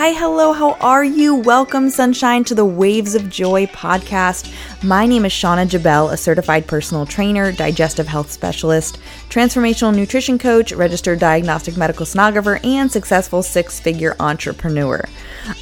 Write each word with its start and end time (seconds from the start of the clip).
Hi, 0.00 0.12
hello, 0.12 0.54
how 0.54 0.78
are 0.80 1.04
you? 1.04 1.34
Welcome, 1.34 1.90
sunshine, 1.90 2.42
to 2.44 2.54
the 2.54 2.64
Waves 2.64 3.14
of 3.14 3.28
Joy 3.28 3.66
podcast. 3.66 4.50
My 4.82 5.04
name 5.04 5.26
is 5.26 5.32
Shauna 5.32 5.68
Jabel, 5.68 6.08
a 6.08 6.16
certified 6.16 6.66
personal 6.66 7.04
trainer, 7.04 7.52
digestive 7.52 8.08
health 8.08 8.30
specialist, 8.30 8.98
transformational 9.28 9.94
nutrition 9.94 10.38
coach, 10.38 10.72
registered 10.72 11.18
diagnostic 11.18 11.76
medical 11.76 12.06
sonographer, 12.06 12.64
and 12.64 12.90
successful 12.90 13.42
six 13.42 13.78
figure 13.78 14.16
entrepreneur. 14.20 15.04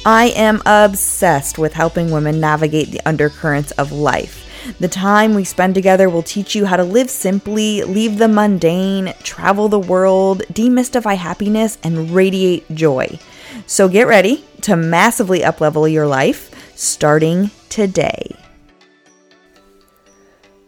I 0.05 0.27
am 0.37 0.61
obsessed 0.65 1.57
with 1.57 1.73
helping 1.73 2.09
women 2.09 2.39
navigate 2.39 2.91
the 2.91 3.01
undercurrents 3.05 3.71
of 3.71 3.91
life. 3.91 4.45
The 4.79 4.87
time 4.87 5.33
we 5.33 5.43
spend 5.43 5.75
together 5.75 6.09
will 6.09 6.23
teach 6.23 6.55
you 6.55 6.65
how 6.65 6.77
to 6.77 6.85
live 6.85 7.09
simply, 7.09 7.83
leave 7.83 8.17
the 8.17 8.29
mundane, 8.29 9.13
travel 9.21 9.67
the 9.67 9.79
world, 9.79 10.43
demystify 10.53 11.17
happiness, 11.17 11.77
and 11.83 12.11
radiate 12.11 12.63
joy. 12.73 13.19
So 13.65 13.87
get 13.87 14.07
ready 14.07 14.45
to 14.61 14.75
massively 14.75 15.41
uplevel 15.41 15.91
your 15.91 16.07
life 16.07 16.53
starting 16.75 17.51
today. 17.69 18.35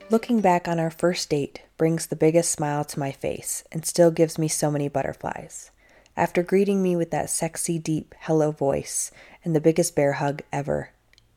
Looking 0.10 0.42
back 0.42 0.68
on 0.68 0.78
our 0.78 0.92
first 0.92 1.30
date 1.30 1.62
brings 1.78 2.08
the 2.08 2.16
biggest 2.16 2.52
smile 2.52 2.84
to 2.84 3.00
my 3.00 3.12
face 3.12 3.64
and 3.72 3.86
still 3.86 4.12
gives 4.12 4.38
me 4.38 4.48
so 4.48 4.70
many 4.70 4.90
butterflies. 4.90 5.72
After 6.18 6.44
greeting 6.44 6.84
me 6.84 6.96
with 6.96 7.12
that 7.12 7.30
sexy, 7.30 7.80
deep 7.80 8.14
hello 8.20 8.52
voice 8.52 9.12
and 9.46 9.56
the 9.56 9.62
biggest 9.62 9.96
bear 9.96 10.14
hug 10.14 10.42
ever, 10.52 10.90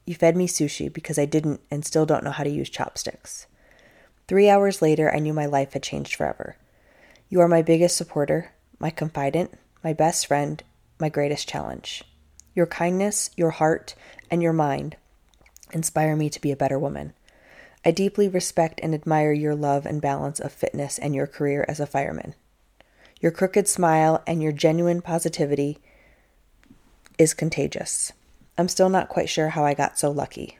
you 0.04 0.14
fed 0.14 0.36
me 0.36 0.48
sushi 0.48 0.92
because 0.92 1.18
I 1.18 1.24
didn't 1.24 1.60
and 1.70 1.84
still 1.84 2.04
don't 2.04 2.24
know 2.24 2.32
how 2.32 2.45
to 2.45 2.50
use 2.50 2.68
chopsticks. 2.68 3.46
Three 4.26 4.48
hours 4.48 4.82
later, 4.82 5.14
I 5.14 5.20
knew 5.20 5.32
my 5.32 5.46
life 5.46 5.74
had 5.74 5.82
changed 5.82 6.16
forever. 6.16 6.56
You 7.28 7.40
are 7.40 7.48
my 7.48 7.62
biggest 7.62 7.96
supporter, 7.96 8.52
my 8.79 8.90
confidant, 8.90 9.57
my 9.82 9.92
best 9.92 10.26
friend, 10.26 10.62
my 10.98 11.09
greatest 11.09 11.48
challenge. 11.48 12.04
Your 12.54 12.66
kindness, 12.66 13.30
your 13.37 13.50
heart, 13.50 13.95
and 14.30 14.42
your 14.42 14.52
mind 14.52 14.96
inspire 15.73 16.16
me 16.16 16.30
to 16.30 16.40
be 16.40 16.52
a 16.52 16.56
better 16.56 16.78
woman. 16.78 17.12
I 17.84 17.90
deeply 17.90 18.28
respect 18.28 18.80
and 18.82 18.95
admire 18.95 19.32
your 19.32 19.54
love 19.54 19.86
and 19.86 20.01
balance 20.01 20.40
of 20.40 20.52
fitness 20.52 20.98
and 20.98 21.14
your 21.14 21.26
career 21.26 21.64
as 21.68 21.80
a 21.80 21.86
fireman. 21.86 22.34
Your 23.20 23.32
crooked 23.32 23.66
smile 23.66 24.23
and 24.26 24.42
your 24.42 24.52
genuine 24.52 25.01
positivity 25.01 25.78
is 27.18 27.34
contagious. 27.34 28.12
I'm 28.58 28.68
still 28.68 28.88
not 28.88 29.08
quite 29.08 29.29
sure 29.29 29.51
how 29.51 29.64
I 29.64 29.74
got 29.74 29.98
so 29.98 30.10
lucky. 30.10 30.58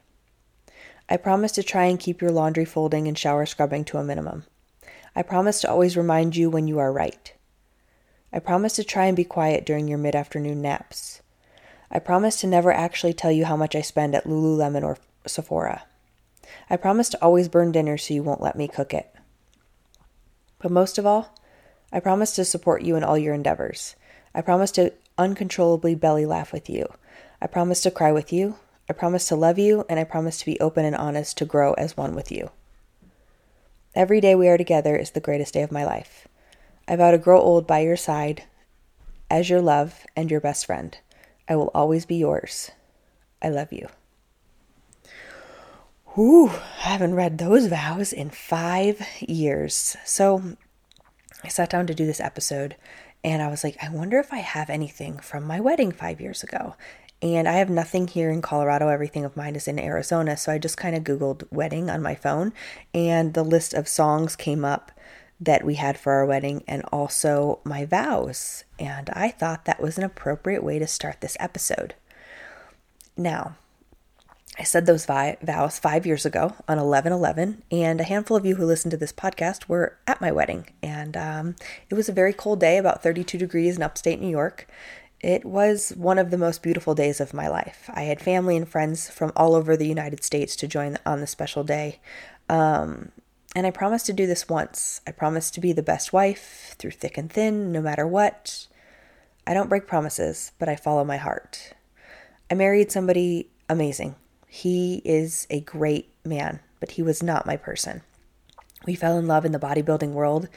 I 1.09 1.19
promise 1.19 1.53
to 1.53 1.63
try 1.63 1.85
and 1.85 2.01
keep 2.01 2.23
your 2.23 2.31
laundry 2.31 2.65
folding 2.65 3.07
and 3.07 3.17
shower 3.17 3.45
scrubbing 3.45 3.85
to 3.87 3.99
a 3.99 4.05
minimum. 4.05 4.45
I 5.15 5.23
promise 5.23 5.61
to 5.61 5.71
always 5.71 5.97
remind 5.97 6.37
you 6.37 6.49
when 6.49 6.67
you 6.67 6.79
are 6.79 6.93
right. 6.93 7.34
I 8.35 8.41
promise 8.41 8.73
to 8.75 8.85
try 8.85 9.07
and 9.07 9.17
be 9.17 9.23
quiet 9.23 9.65
during 9.65 9.87
your 9.87 9.97
mid 9.97 10.17
afternoon 10.17 10.61
naps. 10.61 11.23
I 11.89 12.01
promise 12.01 12.41
to 12.41 12.49
never 12.49 12.73
actually 12.73 13.13
tell 13.13 13.31
you 13.31 13.45
how 13.45 13.57
much 13.57 13.77
I 13.77 13.81
spend 13.81 14.13
at 14.17 14.25
Lululemon 14.25 14.83
or 14.83 14.99
Sephora. 15.25 15.85
I 16.69 16.77
promise 16.77 17.09
to 17.11 17.23
always 17.23 17.49
burn 17.49 17.71
dinner 17.71 17.97
so 17.97 18.13
you 18.13 18.25
won't 18.25 18.43
let 18.43 18.57
me 18.57 18.67
cook 18.67 18.93
it. 18.93 19.15
But 20.59 20.73
most 20.73 20.99
of 20.99 21.07
all, 21.07 21.33
I 21.93 22.01
promise 22.01 22.33
to 22.33 22.45
support 22.45 22.83
you 22.83 22.97
in 22.97 23.05
all 23.05 23.17
your 23.17 23.35
endeavors. 23.35 23.95
I 24.35 24.41
promise 24.41 24.73
to 24.73 24.93
uncontrollably 25.17 25.95
belly 25.95 26.27
laugh 26.27 26.53
with 26.53 26.69
you. 26.69 26.93
I 27.41 27.47
promise 27.47 27.83
to 27.83 27.93
cry 27.93 28.11
with 28.11 28.33
you. 28.33 28.57
I 28.91 28.95
promise 28.95 29.29
to 29.29 29.37
love 29.37 29.61
you, 29.61 29.87
and 29.89 30.01
I 30.01 30.05
promise 30.05 30.41
to 30.41 30.47
be 30.47 30.59
open 30.59 30.85
and 30.85 30.97
honest 30.97 31.39
to 31.39 31.45
grow 31.45 31.75
as 31.75 31.97
one 31.97 32.17
with 32.17 32.33
you. 32.33 32.51
Every 33.95 34.21
day 34.21 34.35
we 34.35 34.49
are 34.49 34.59
together 34.59 34.97
is 34.97 35.13
the 35.13 35.21
greatest 35.21 35.55
day 35.55 35.63
of 35.63 35.71
my 35.71 35.85
life. 35.85 36.27
I 36.87 36.97
vow 36.97 37.11
to 37.11 37.19
grow 37.19 37.41
old 37.41 37.67
by 37.67 37.81
your 37.81 37.97
side 37.97 38.45
as 39.31 39.49
your 39.49 39.61
love 39.61 40.07
and 40.15 40.31
your 40.31 40.41
best 40.41 40.67
friend. 40.67 40.97
I 41.49 41.57
will 41.57 41.71
always 41.75 42.07
be 42.07 42.17
yours. 42.17 42.71
I 43.43 43.49
love 43.49 43.73
you. 43.73 43.89
Whew, 46.15 46.51
I 46.51 46.89
haven't 46.89 47.15
read 47.15 47.39
those 47.39 47.67
vows 47.67 48.13
in 48.13 48.31
five 48.31 49.07
years. 49.21 49.97
So 50.05 50.57
I 51.43 51.49
sat 51.49 51.71
down 51.71 51.87
to 51.89 51.95
do 51.95 52.07
this 52.07 52.21
episode 52.21 52.77
and 53.25 53.43
I 53.43 53.49
was 53.49 53.65
like, 53.65 53.77
I 53.83 53.89
wonder 53.89 54.19
if 54.19 54.33
I 54.33 54.39
have 54.39 54.71
anything 54.71 55.19
from 55.19 55.45
my 55.45 55.59
wedding 55.59 55.91
five 55.91 56.21
years 56.21 56.43
ago. 56.43 56.77
And 57.23 57.49
I 57.49 57.55
have 57.55 57.71
nothing 57.71 58.07
here 58.07 58.31
in 58.31 58.43
Colorado. 58.43 58.89
Everything 58.89 59.25
of 59.25 59.37
mine 59.37 59.57
is 59.57 59.67
in 59.67 59.79
Arizona. 59.79 60.37
So 60.37 60.53
I 60.53 60.59
just 60.59 60.77
kind 60.77 60.95
of 60.95 61.05
Googled 61.05 61.51
wedding 61.51 61.89
on 61.89 62.03
my 62.03 62.15
phone, 62.15 62.53
and 62.93 63.33
the 63.33 63.43
list 63.43 63.73
of 63.73 63.89
songs 63.89 64.37
came 64.37 64.63
up 64.63 64.93
that 65.41 65.65
we 65.65 65.75
had 65.75 65.99
for 65.99 66.13
our 66.13 66.27
wedding 66.27 66.63
and 66.67 66.83
also 66.93 67.61
my 67.65 67.85
vows. 67.85 68.65
And 68.79 69.11
I 69.11 69.31
thought 69.31 69.65
that 69.65 69.83
was 69.83 69.99
an 69.99 70.05
appropriate 70.05 70.63
way 70.63 70.79
to 70.79 70.87
start 70.87 71.21
this 71.21 71.37
episode. 71.41 71.95
Now, 73.17 73.57
I 74.59 74.63
said 74.63 74.87
those 74.87 75.07
vi- 75.07 75.37
vows 75.43 75.79
five 75.79 76.07
years 76.07 76.25
ago 76.25 76.55
on 76.69 76.79
11 76.79 77.13
11, 77.13 77.65
and 77.73 78.01
a 78.01 78.05
handful 78.05 78.37
of 78.37 78.47
you 78.47 78.55
who 78.55 78.65
listen 78.65 78.91
to 78.93 78.97
this 78.97 79.13
podcast 79.13 79.69
were 79.69 79.99
at 80.07 80.21
my 80.21 80.31
wedding. 80.31 80.67
And 80.83 81.17
um, 81.17 81.57
it 81.91 81.95
was 81.95 82.09
a 82.09 82.13
very 82.13 82.33
cold 82.33 82.61
day, 82.61 82.79
about 82.79 83.03
32 83.03 83.37
degrees 83.37 83.77
in 83.77 83.83
upstate 83.83 84.21
New 84.21 84.29
York. 84.29 84.69
It 85.21 85.45
was 85.45 85.91
one 85.97 86.19
of 86.19 86.31
the 86.31 86.39
most 86.39 86.63
beautiful 86.63 86.95
days 86.95 87.21
of 87.21 87.35
my 87.35 87.49
life. 87.49 87.91
I 87.93 88.03
had 88.03 88.21
family 88.21 88.57
and 88.57 88.69
friends 88.69 89.09
from 89.11 89.33
all 89.35 89.55
over 89.55 89.77
the 89.77 89.89
United 89.89 90.23
States 90.23 90.55
to 90.57 90.69
join 90.69 90.99
on 91.05 91.21
the 91.21 91.27
special 91.27 91.65
day. 91.65 91.99
Um, 92.49 93.11
and 93.55 93.67
I 93.67 93.71
promised 93.71 94.07
to 94.07 94.13
do 94.13 94.27
this 94.27 94.49
once. 94.49 95.01
I 95.07 95.13
promised 95.13 95.55
to 95.55 95.61
be 95.61 95.73
the 95.73 95.83
best 95.83 96.13
wife 96.13 96.75
through 96.79 96.93
thick 96.93 97.17
and 97.17 97.31
thin, 97.31 97.71
no 97.71 97.81
matter 97.81 98.07
what. 98.07 98.67
I 99.47 99.55
don't 99.55 99.69
break 99.69 99.87
promises, 99.87 100.53
but 100.59 100.69
I 100.69 100.77
follow 100.77 101.05
my 101.05 101.19
heart. 101.19 101.75
I 102.51 102.55
married 102.55 102.91
somebody 102.91 103.49
amazing. 103.69 104.17
He 104.49 105.03
is 105.05 105.47
a 105.51 105.61
great 105.61 106.13
man, 106.25 106.61
but 106.81 106.93
he 106.93 107.03
was 107.03 107.23
not 107.23 107.47
my 107.47 107.57
person. 107.57 108.03
We 108.87 108.95
fell 108.95 109.19
in 109.19 109.27
love 109.27 109.45
in 109.45 109.53
the 109.53 109.59
bodybuilding 109.59 110.13
world 110.13 110.49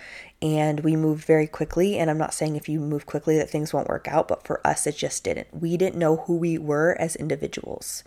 and 0.41 0.81
we 0.81 0.95
moved 0.95 1.25
very 1.25 1.47
quickly. 1.47 1.97
And 1.97 2.09
I'm 2.09 2.17
not 2.17 2.33
saying 2.33 2.55
if 2.55 2.67
you 2.67 2.79
move 2.79 3.05
quickly 3.05 3.37
that 3.37 3.49
things 3.49 3.73
won't 3.73 3.87
work 3.87 4.07
out, 4.07 4.27
but 4.27 4.45
for 4.45 4.65
us, 4.67 4.85
it 4.85 4.97
just 4.97 5.23
didn't. 5.23 5.47
We 5.53 5.77
didn't 5.77 5.99
know 5.99 6.17
who 6.17 6.35
we 6.35 6.57
were 6.57 6.95
as 6.99 7.15
individuals. 7.15 8.03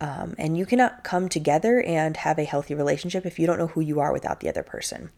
Um, 0.00 0.36
and 0.38 0.56
you 0.56 0.64
cannot 0.64 1.02
come 1.02 1.28
together 1.28 1.82
and 1.82 2.16
have 2.18 2.38
a 2.38 2.44
healthy 2.44 2.74
relationship 2.74 3.26
if 3.26 3.38
you 3.38 3.46
don't 3.46 3.58
know 3.58 3.66
who 3.66 3.80
you 3.80 3.98
are 3.98 4.12
without 4.12 4.38
the 4.40 4.48
other 4.48 4.62
person. 4.62 5.10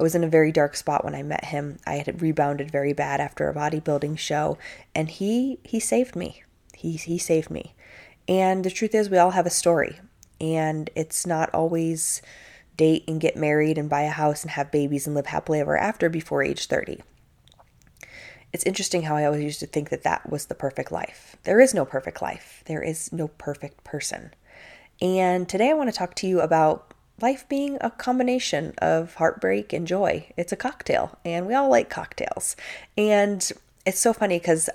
I 0.00 0.02
was 0.02 0.14
in 0.14 0.24
a 0.24 0.28
very 0.28 0.50
dark 0.50 0.74
spot 0.74 1.04
when 1.04 1.14
I 1.14 1.22
met 1.22 1.46
him. 1.46 1.78
I 1.86 1.96
had 1.96 2.22
rebounded 2.22 2.70
very 2.70 2.94
bad 2.94 3.20
after 3.20 3.48
a 3.48 3.54
bodybuilding 3.54 4.18
show, 4.18 4.56
and 4.94 5.10
he 5.10 5.58
he 5.64 5.78
saved 5.78 6.16
me. 6.16 6.42
He 6.74 6.92
he 6.92 7.18
saved 7.18 7.50
me. 7.50 7.74
And 8.26 8.64
the 8.64 8.70
truth 8.70 8.94
is, 8.94 9.10
we 9.10 9.18
all 9.18 9.32
have 9.32 9.46
a 9.46 9.50
story, 9.50 10.00
and 10.40 10.88
it's 10.94 11.26
not 11.26 11.52
always 11.52 12.22
date 12.78 13.04
and 13.06 13.20
get 13.20 13.36
married 13.36 13.76
and 13.76 13.90
buy 13.90 14.02
a 14.02 14.10
house 14.10 14.42
and 14.42 14.52
have 14.52 14.70
babies 14.70 15.06
and 15.06 15.14
live 15.14 15.26
happily 15.26 15.60
ever 15.60 15.76
after 15.76 16.08
before 16.08 16.42
age 16.42 16.66
30 16.66 17.02
it's 18.52 18.64
interesting 18.64 19.02
how 19.02 19.16
I 19.16 19.24
always 19.24 19.42
used 19.42 19.60
to 19.60 19.66
think 19.66 19.88
that 19.90 20.02
that 20.02 20.30
was 20.30 20.46
the 20.46 20.54
perfect 20.54 20.92
life. 20.92 21.36
There 21.44 21.60
is 21.60 21.72
no 21.74 21.84
perfect 21.84 22.20
life, 22.20 22.62
there 22.66 22.82
is 22.82 23.12
no 23.12 23.28
perfect 23.28 23.84
person. 23.84 24.32
And 25.00 25.48
today 25.48 25.70
I 25.70 25.74
want 25.74 25.90
to 25.90 25.96
talk 25.96 26.14
to 26.16 26.26
you 26.26 26.40
about 26.40 26.92
life 27.20 27.48
being 27.48 27.78
a 27.80 27.90
combination 27.90 28.74
of 28.78 29.14
heartbreak 29.14 29.72
and 29.72 29.86
joy. 29.86 30.32
It's 30.36 30.52
a 30.52 30.56
cocktail, 30.56 31.18
and 31.24 31.46
we 31.46 31.54
all 31.54 31.70
like 31.70 31.88
cocktails. 31.88 32.56
And 32.96 33.50
it's 33.86 34.00
so 34.00 34.12
funny 34.12 34.38
because 34.38 34.68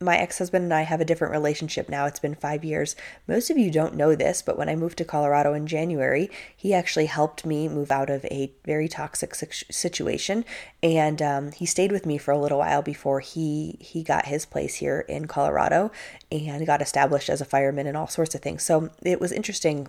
my 0.00 0.16
ex 0.16 0.38
husband 0.38 0.64
and 0.64 0.74
I 0.74 0.82
have 0.82 1.00
a 1.00 1.04
different 1.04 1.32
relationship 1.32 1.88
now. 1.88 2.06
It's 2.06 2.20
been 2.20 2.34
five 2.34 2.64
years. 2.64 2.96
Most 3.26 3.50
of 3.50 3.56
you 3.56 3.70
don't 3.70 3.94
know 3.94 4.14
this, 4.14 4.42
but 4.42 4.58
when 4.58 4.68
I 4.68 4.76
moved 4.76 4.98
to 4.98 5.04
Colorado 5.04 5.54
in 5.54 5.66
January, 5.66 6.30
he 6.54 6.74
actually 6.74 7.06
helped 7.06 7.46
me 7.46 7.68
move 7.68 7.90
out 7.90 8.10
of 8.10 8.24
a 8.26 8.52
very 8.64 8.88
toxic 8.88 9.34
situation, 9.34 10.44
and 10.82 11.22
um, 11.22 11.52
he 11.52 11.64
stayed 11.66 11.92
with 11.92 12.06
me 12.06 12.18
for 12.18 12.32
a 12.32 12.38
little 12.38 12.58
while 12.58 12.82
before 12.82 13.20
he 13.20 13.78
he 13.80 14.02
got 14.02 14.26
his 14.26 14.44
place 14.44 14.76
here 14.76 15.00
in 15.08 15.26
Colorado 15.26 15.90
and 16.30 16.66
got 16.66 16.82
established 16.82 17.30
as 17.30 17.40
a 17.40 17.46
fireman 17.46 17.86
and 17.86 17.96
all 17.96 18.08
sorts 18.08 18.34
of 18.34 18.42
things. 18.42 18.62
So 18.62 18.90
it 19.02 19.20
was 19.20 19.32
interesting. 19.32 19.88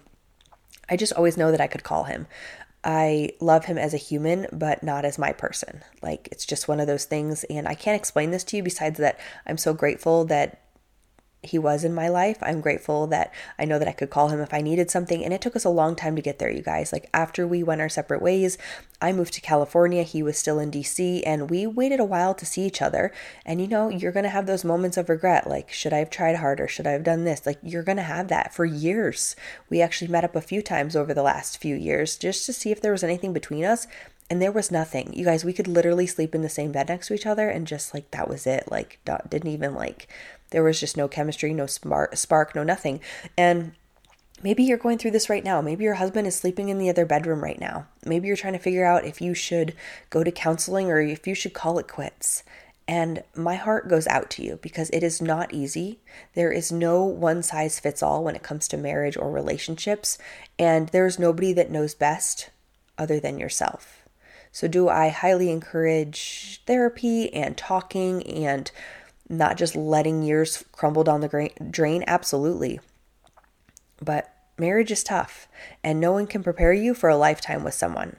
I 0.90 0.96
just 0.96 1.14
always 1.14 1.36
know 1.36 1.52
that 1.52 1.62
I 1.62 1.68
could 1.68 1.84
call 1.84 2.06
him. 2.06 2.28
I 2.90 3.32
love 3.42 3.66
him 3.66 3.78
as 3.78 3.94
a 3.94 3.98
human, 3.98 4.48
but 4.54 4.82
not 4.82 5.04
as 5.04 5.20
my 5.20 5.34
person. 5.34 5.84
Like, 6.02 6.30
it's 6.32 6.46
just 6.46 6.70
one 6.70 6.80
of 6.80 6.88
those 6.88 7.04
things. 7.04 7.44
And 7.50 7.68
I 7.68 7.76
can't 7.76 8.00
explain 8.00 8.32
this 8.32 8.46
to 8.46 8.58
you 8.58 8.64
besides 8.64 8.98
that 9.00 9.20
I'm 9.46 9.58
so 9.58 9.74
grateful 9.74 10.24
that 10.26 10.62
he 11.44 11.60
was 11.60 11.84
in 11.84 11.94
my 11.94 12.08
life. 12.08 12.38
I'm 12.42 12.62
grateful 12.62 13.08
that 13.08 13.32
I 13.60 13.66
know 13.66 13.80
that 13.80 13.88
I 13.88 13.94
could 13.94 14.10
call 14.10 14.30
him 14.30 14.40
if 14.40 14.54
I 14.54 14.62
needed 14.62 14.90
something. 14.90 15.24
And 15.24 15.34
it 15.34 15.42
took 15.42 15.56
us 15.56 15.66
a 15.66 15.70
long 15.70 15.96
time 15.96 16.16
to 16.16 16.22
get 16.22 16.40
there, 16.40 16.50
you 16.50 16.62
guys. 16.62 16.92
Like 16.92 17.10
after 17.14 17.48
we 17.48 17.64
went 17.64 17.82
our 17.82 17.90
separate 17.90 18.22
ways, 18.22 18.58
I 19.00 19.14
moved 19.14 19.34
to 19.34 19.42
California. 19.42 20.02
He 20.02 20.24
was 20.24 20.38
still 20.38 20.58
in 20.58 20.72
DC, 20.72 21.22
and 21.26 21.52
we 21.52 21.68
waited 21.68 22.00
a 22.00 22.06
while 22.06 22.34
to 22.34 22.46
see 22.46 22.64
each 22.64 22.82
other. 22.82 23.12
And 23.46 23.62
you 23.62 23.68
know, 23.68 23.90
you're 23.90 24.12
going 24.12 24.24
to 24.24 24.30
have 24.30 24.48
those 24.48 24.66
moments 24.66 24.98
of 24.98 25.10
regret 25.10 25.48
like, 25.48 25.72
should 25.72 25.94
I 25.94 26.00
have 26.00 26.10
tried 26.10 26.38
harder? 26.38 26.68
Should 26.68 26.88
I 26.88 26.92
have 26.92 27.04
done 27.04 27.24
this? 27.24 27.46
Like, 27.46 27.60
you're 27.62 27.84
going 27.84 27.98
to 27.98 28.04
have 28.04 28.28
that 28.30 28.56
for 28.56 28.66
years. 28.66 29.36
We 29.70 29.82
actually 29.82 30.08
met 30.08 30.24
up 30.24 30.36
a 30.36 30.42
few 30.42 30.64
times 30.64 30.96
over 30.96 31.14
the 31.14 31.22
last 31.22 31.60
few 31.60 31.76
years 31.76 32.18
just 32.18 32.46
to 32.48 32.54
see 32.54 32.72
if 32.72 32.82
there 32.82 32.92
was 32.92 33.04
anything 33.04 33.34
between 33.34 33.64
us 33.64 33.86
and 34.30 34.42
there 34.42 34.52
was 34.52 34.72
nothing 34.72 35.14
you 35.14 35.24
guys 35.24 35.46
we 35.46 35.54
could 35.54 35.68
literally 35.68 36.06
sleep 36.08 36.36
in 36.36 36.42
the 36.42 36.50
same 36.50 36.72
bed 36.72 36.90
next 36.90 37.08
to 37.08 37.14
each 37.14 37.26
other 37.26 37.50
and 37.50 37.68
just 37.68 37.94
like 37.94 38.12
that 38.12 38.28
was 38.28 38.46
it 38.46 38.70
like 38.70 39.00
didn't 39.30 39.52
even 39.52 39.74
like 39.74 40.08
There 40.52 40.64
was 40.64 40.80
just 40.80 40.98
no 40.98 41.08
chemistry, 41.08 41.54
no 41.54 41.66
spark, 41.66 42.16
spark 42.16 42.56
no 42.56 42.64
nothing. 42.64 43.02
And 43.38 43.74
maybe 44.44 44.64
you're 44.64 44.78
going 44.78 44.98
through 44.98 45.12
this 45.12 45.30
right 45.30 45.44
now. 45.44 45.62
Maybe 45.62 45.84
your 45.84 45.96
husband 45.96 46.28
is 46.28 46.36
sleeping 46.36 46.70
in 46.70 46.78
the 46.78 46.90
other 46.90 47.06
bedroom 47.06 47.44
right 47.44 47.60
now. 47.60 47.88
Maybe 48.06 48.28
you're 48.28 48.38
trying 48.38 48.54
to 48.54 48.60
figure 48.60 48.86
out 48.86 49.06
if 49.06 49.22
you 49.22 49.34
should 49.34 49.76
go 50.10 50.24
to 50.24 50.32
counseling 50.32 50.90
or 50.90 51.00
if 51.02 51.28
you 51.28 51.36
should 51.36 51.54
call 51.54 51.80
it 51.80 51.88
quits. 51.88 52.44
And 52.88 53.24
my 53.36 53.56
heart 53.56 53.90
goes 53.90 54.08
out 54.08 54.30
to 54.32 54.44
you 54.44 54.60
because 54.62 54.90
it 54.92 55.04
is 55.04 55.22
not 55.22 55.54
easy. 55.54 56.00
There 56.36 56.54
is 56.54 56.72
no 56.72 57.04
one 57.04 57.44
size 57.44 57.82
fits 57.82 58.02
all 58.02 58.24
when 58.24 58.36
it 58.36 58.44
comes 58.44 58.70
to 58.70 58.78
marriage 58.78 59.18
or 59.18 59.30
relationships. 59.30 60.18
And 60.58 60.88
there's 60.90 61.20
nobody 61.20 61.52
that 61.52 61.70
knows 61.70 61.94
best 61.94 62.50
other 62.98 63.20
than 63.20 63.40
yourself. 63.40 63.97
So, 64.58 64.68
do 64.68 64.90
I 64.90 65.10
highly 65.10 65.52
encourage 65.52 66.64
therapy 66.66 67.32
and 67.32 67.56
talking 67.56 68.24
and 68.26 68.72
not 69.30 69.56
just 69.56 69.76
letting 69.76 70.24
years 70.24 70.66
crumble 70.72 71.04
down 71.04 71.22
the 71.22 71.52
drain? 71.70 72.04
Absolutely. 72.08 72.80
But 74.02 74.34
marriage 74.58 74.90
is 74.90 75.04
tough, 75.04 75.48
and 75.84 76.00
no 76.00 76.12
one 76.12 76.26
can 76.26 76.42
prepare 76.42 76.74
you 76.74 76.96
for 76.96 77.08
a 77.08 77.16
lifetime 77.16 77.64
with 77.64 77.76
someone. 77.76 78.16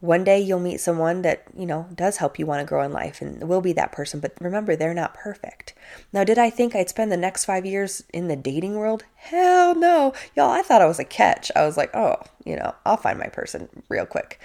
One 0.00 0.24
day 0.24 0.40
you'll 0.40 0.60
meet 0.60 0.80
someone 0.80 1.20
that, 1.22 1.44
you 1.54 1.66
know, 1.66 1.88
does 1.94 2.16
help 2.16 2.38
you 2.38 2.46
want 2.46 2.60
to 2.60 2.66
grow 2.66 2.82
in 2.82 2.92
life 2.92 3.20
and 3.20 3.46
will 3.46 3.60
be 3.60 3.74
that 3.74 3.92
person, 3.92 4.20
but 4.20 4.32
remember, 4.40 4.76
they're 4.76 4.94
not 4.94 5.12
perfect. 5.12 5.74
Now, 6.10 6.24
did 6.24 6.38
I 6.38 6.48
think 6.48 6.74
I'd 6.74 6.88
spend 6.88 7.12
the 7.12 7.18
next 7.18 7.44
five 7.44 7.66
years 7.66 8.02
in 8.14 8.28
the 8.28 8.36
dating 8.36 8.76
world? 8.76 9.04
Hell 9.16 9.74
no. 9.74 10.14
Y'all, 10.34 10.50
I 10.50 10.62
thought 10.62 10.80
I 10.80 10.86
was 10.86 10.98
a 10.98 11.04
catch. 11.04 11.52
I 11.54 11.66
was 11.66 11.76
like, 11.76 11.94
oh, 11.94 12.16
you 12.46 12.56
know, 12.56 12.74
I'll 12.86 12.96
find 12.96 13.18
my 13.18 13.28
person 13.28 13.68
real 13.90 14.06
quick. 14.06 14.40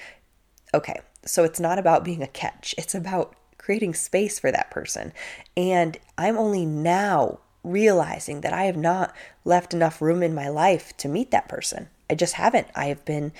Okay, 0.73 0.99
so 1.25 1.43
it's 1.43 1.59
not 1.59 1.79
about 1.79 2.03
being 2.03 2.21
a 2.21 2.27
catch, 2.27 2.75
it's 2.77 2.95
about 2.95 3.35
creating 3.57 3.93
space 3.93 4.39
for 4.39 4.51
that 4.51 4.71
person. 4.71 5.13
And 5.55 5.97
I'm 6.17 6.37
only 6.37 6.65
now 6.65 7.39
realizing 7.63 8.41
that 8.41 8.53
I 8.53 8.63
have 8.63 8.77
not 8.77 9.13
left 9.43 9.73
enough 9.73 10.01
room 10.01 10.23
in 10.23 10.33
my 10.33 10.47
life 10.47 10.95
to 10.97 11.07
meet 11.07 11.31
that 11.31 11.49
person. 11.49 11.89
I 12.09 12.15
just 12.15 12.33
haven't. 12.33 12.67
I 12.75 12.85
have 12.85 13.05
been 13.05 13.31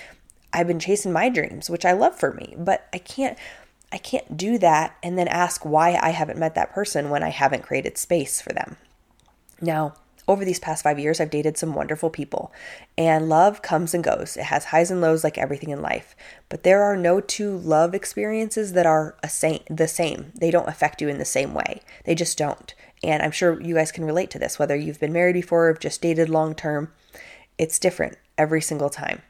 I've 0.51 0.67
been 0.67 0.79
chasing 0.79 1.11
my 1.11 1.29
dreams, 1.29 1.69
which 1.69 1.85
I 1.85 1.91
love 1.91 2.19
for 2.19 2.33
me, 2.33 2.55
but 2.57 2.87
I 2.93 2.97
can't 2.97 3.37
I 3.91 3.97
can't 3.97 4.37
do 4.37 4.57
that 4.59 4.95
and 5.01 5.17
then 5.17 5.27
ask 5.27 5.65
why 5.65 5.97
I 5.99 6.09
haven't 6.09 6.39
met 6.39 6.55
that 6.55 6.73
person 6.73 7.09
when 7.09 7.23
I 7.23 7.29
haven't 7.29 7.63
created 7.63 7.97
space 7.97 8.41
for 8.41 8.53
them. 8.53 8.77
Now, 9.61 9.95
over 10.29 10.45
these 10.45 10.59
past 10.59 10.83
5 10.83 10.99
years, 10.99 11.19
I've 11.19 11.31
dated 11.31 11.57
some 11.57 11.73
wonderful 11.73 12.11
people, 12.11 12.53
and 12.97 13.27
love 13.27 13.63
comes 13.63 13.95
and 13.95 14.03
goes. 14.03 14.37
It 14.37 14.43
has 14.43 14.65
highs 14.65 14.91
and 14.91 15.01
lows 15.01 15.23
like 15.23 15.39
everything 15.39 15.71
in 15.71 15.81
life, 15.81 16.15
but 16.49 16.61
there 16.63 16.83
are 16.83 16.95
no 16.95 17.19
two 17.19 17.57
love 17.57 17.95
experiences 17.95 18.73
that 18.73 18.85
are 18.85 19.17
same, 19.27 19.61
the 19.69 19.87
same. 19.87 20.31
They 20.35 20.51
don't 20.51 20.69
affect 20.69 21.01
you 21.01 21.09
in 21.09 21.17
the 21.17 21.25
same 21.25 21.55
way. 21.55 21.81
They 22.05 22.13
just 22.13 22.37
don't. 22.37 22.75
And 23.03 23.23
I'm 23.23 23.31
sure 23.31 23.59
you 23.59 23.73
guys 23.73 23.91
can 23.91 24.05
relate 24.05 24.29
to 24.31 24.39
this 24.39 24.59
whether 24.59 24.75
you've 24.75 24.99
been 24.99 25.13
married 25.13 25.33
before 25.33 25.67
or 25.67 25.73
just 25.73 26.01
dated 26.01 26.29
long 26.29 26.53
term. 26.53 26.93
It's 27.57 27.79
different 27.79 28.17
every 28.37 28.61
single 28.61 28.89
time. 28.89 29.23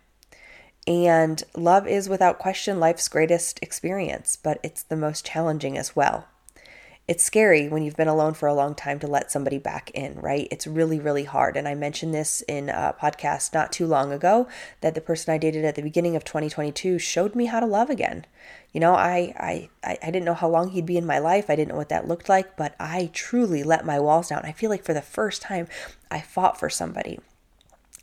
And 0.85 1.43
love 1.55 1.87
is 1.87 2.09
without 2.09 2.39
question 2.39 2.79
life's 2.79 3.07
greatest 3.07 3.59
experience, 3.61 4.37
but 4.41 4.59
it's 4.63 4.83
the 4.83 4.95
most 4.95 5.25
challenging 5.25 5.77
as 5.77 5.95
well. 5.95 6.27
It's 7.09 7.23
scary 7.23 7.67
when 7.67 7.81
you've 7.81 7.97
been 7.97 8.07
alone 8.07 8.35
for 8.35 8.47
a 8.47 8.53
long 8.53 8.75
time 8.75 8.99
to 8.99 9.07
let 9.07 9.31
somebody 9.31 9.57
back 9.57 9.89
in, 9.95 10.13
right? 10.19 10.47
It's 10.51 10.67
really, 10.67 10.99
really 10.99 11.23
hard. 11.23 11.57
And 11.57 11.67
I 11.67 11.73
mentioned 11.73 12.13
this 12.13 12.43
in 12.47 12.69
a 12.69 12.93
podcast 13.01 13.51
not 13.51 13.71
too 13.71 13.87
long 13.87 14.11
ago 14.11 14.47
that 14.81 14.93
the 14.93 15.01
person 15.01 15.33
I 15.33 15.39
dated 15.39 15.65
at 15.65 15.73
the 15.73 15.81
beginning 15.81 16.15
of 16.15 16.23
2022 16.23 16.99
showed 16.99 17.33
me 17.33 17.45
how 17.45 17.61
to 17.61 17.65
love 17.65 17.89
again. 17.89 18.27
You 18.73 18.79
know, 18.79 18.93
I, 18.93 19.33
I, 19.83 19.97
I 20.03 20.11
didn't 20.11 20.25
know 20.25 20.35
how 20.35 20.49
long 20.49 20.69
he'd 20.69 20.85
be 20.85 20.97
in 20.97 21.05
my 21.07 21.17
life. 21.17 21.49
I 21.49 21.55
didn't 21.55 21.69
know 21.69 21.77
what 21.77 21.89
that 21.89 22.07
looked 22.07 22.29
like, 22.29 22.55
but 22.55 22.75
I 22.79 23.09
truly 23.11 23.63
let 23.63 23.87
my 23.87 23.99
walls 23.99 24.29
down. 24.29 24.45
I 24.45 24.51
feel 24.51 24.69
like 24.69 24.85
for 24.85 24.93
the 24.93 25.01
first 25.01 25.41
time, 25.41 25.67
I 26.11 26.21
fought 26.21 26.59
for 26.59 26.69
somebody. 26.69 27.19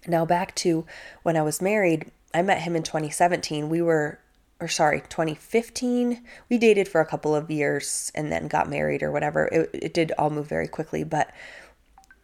Now, 0.08 0.24
back 0.24 0.52
to 0.56 0.84
when 1.22 1.36
I 1.36 1.42
was 1.42 1.62
married, 1.62 2.10
I 2.34 2.42
met 2.42 2.62
him 2.62 2.74
in 2.74 2.82
2017. 2.82 3.68
We 3.68 3.80
were, 3.80 4.18
or 4.60 4.68
sorry, 4.68 5.00
2015. 5.00 6.22
We 6.48 6.58
dated 6.58 6.88
for 6.88 7.00
a 7.00 7.06
couple 7.06 7.34
of 7.34 7.50
years 7.50 8.10
and 8.14 8.32
then 8.32 8.48
got 8.48 8.70
married 8.70 9.02
or 9.02 9.12
whatever. 9.12 9.46
It, 9.52 9.70
it 9.72 9.94
did 9.94 10.12
all 10.18 10.30
move 10.30 10.48
very 10.48 10.68
quickly, 10.68 11.04
but 11.04 11.30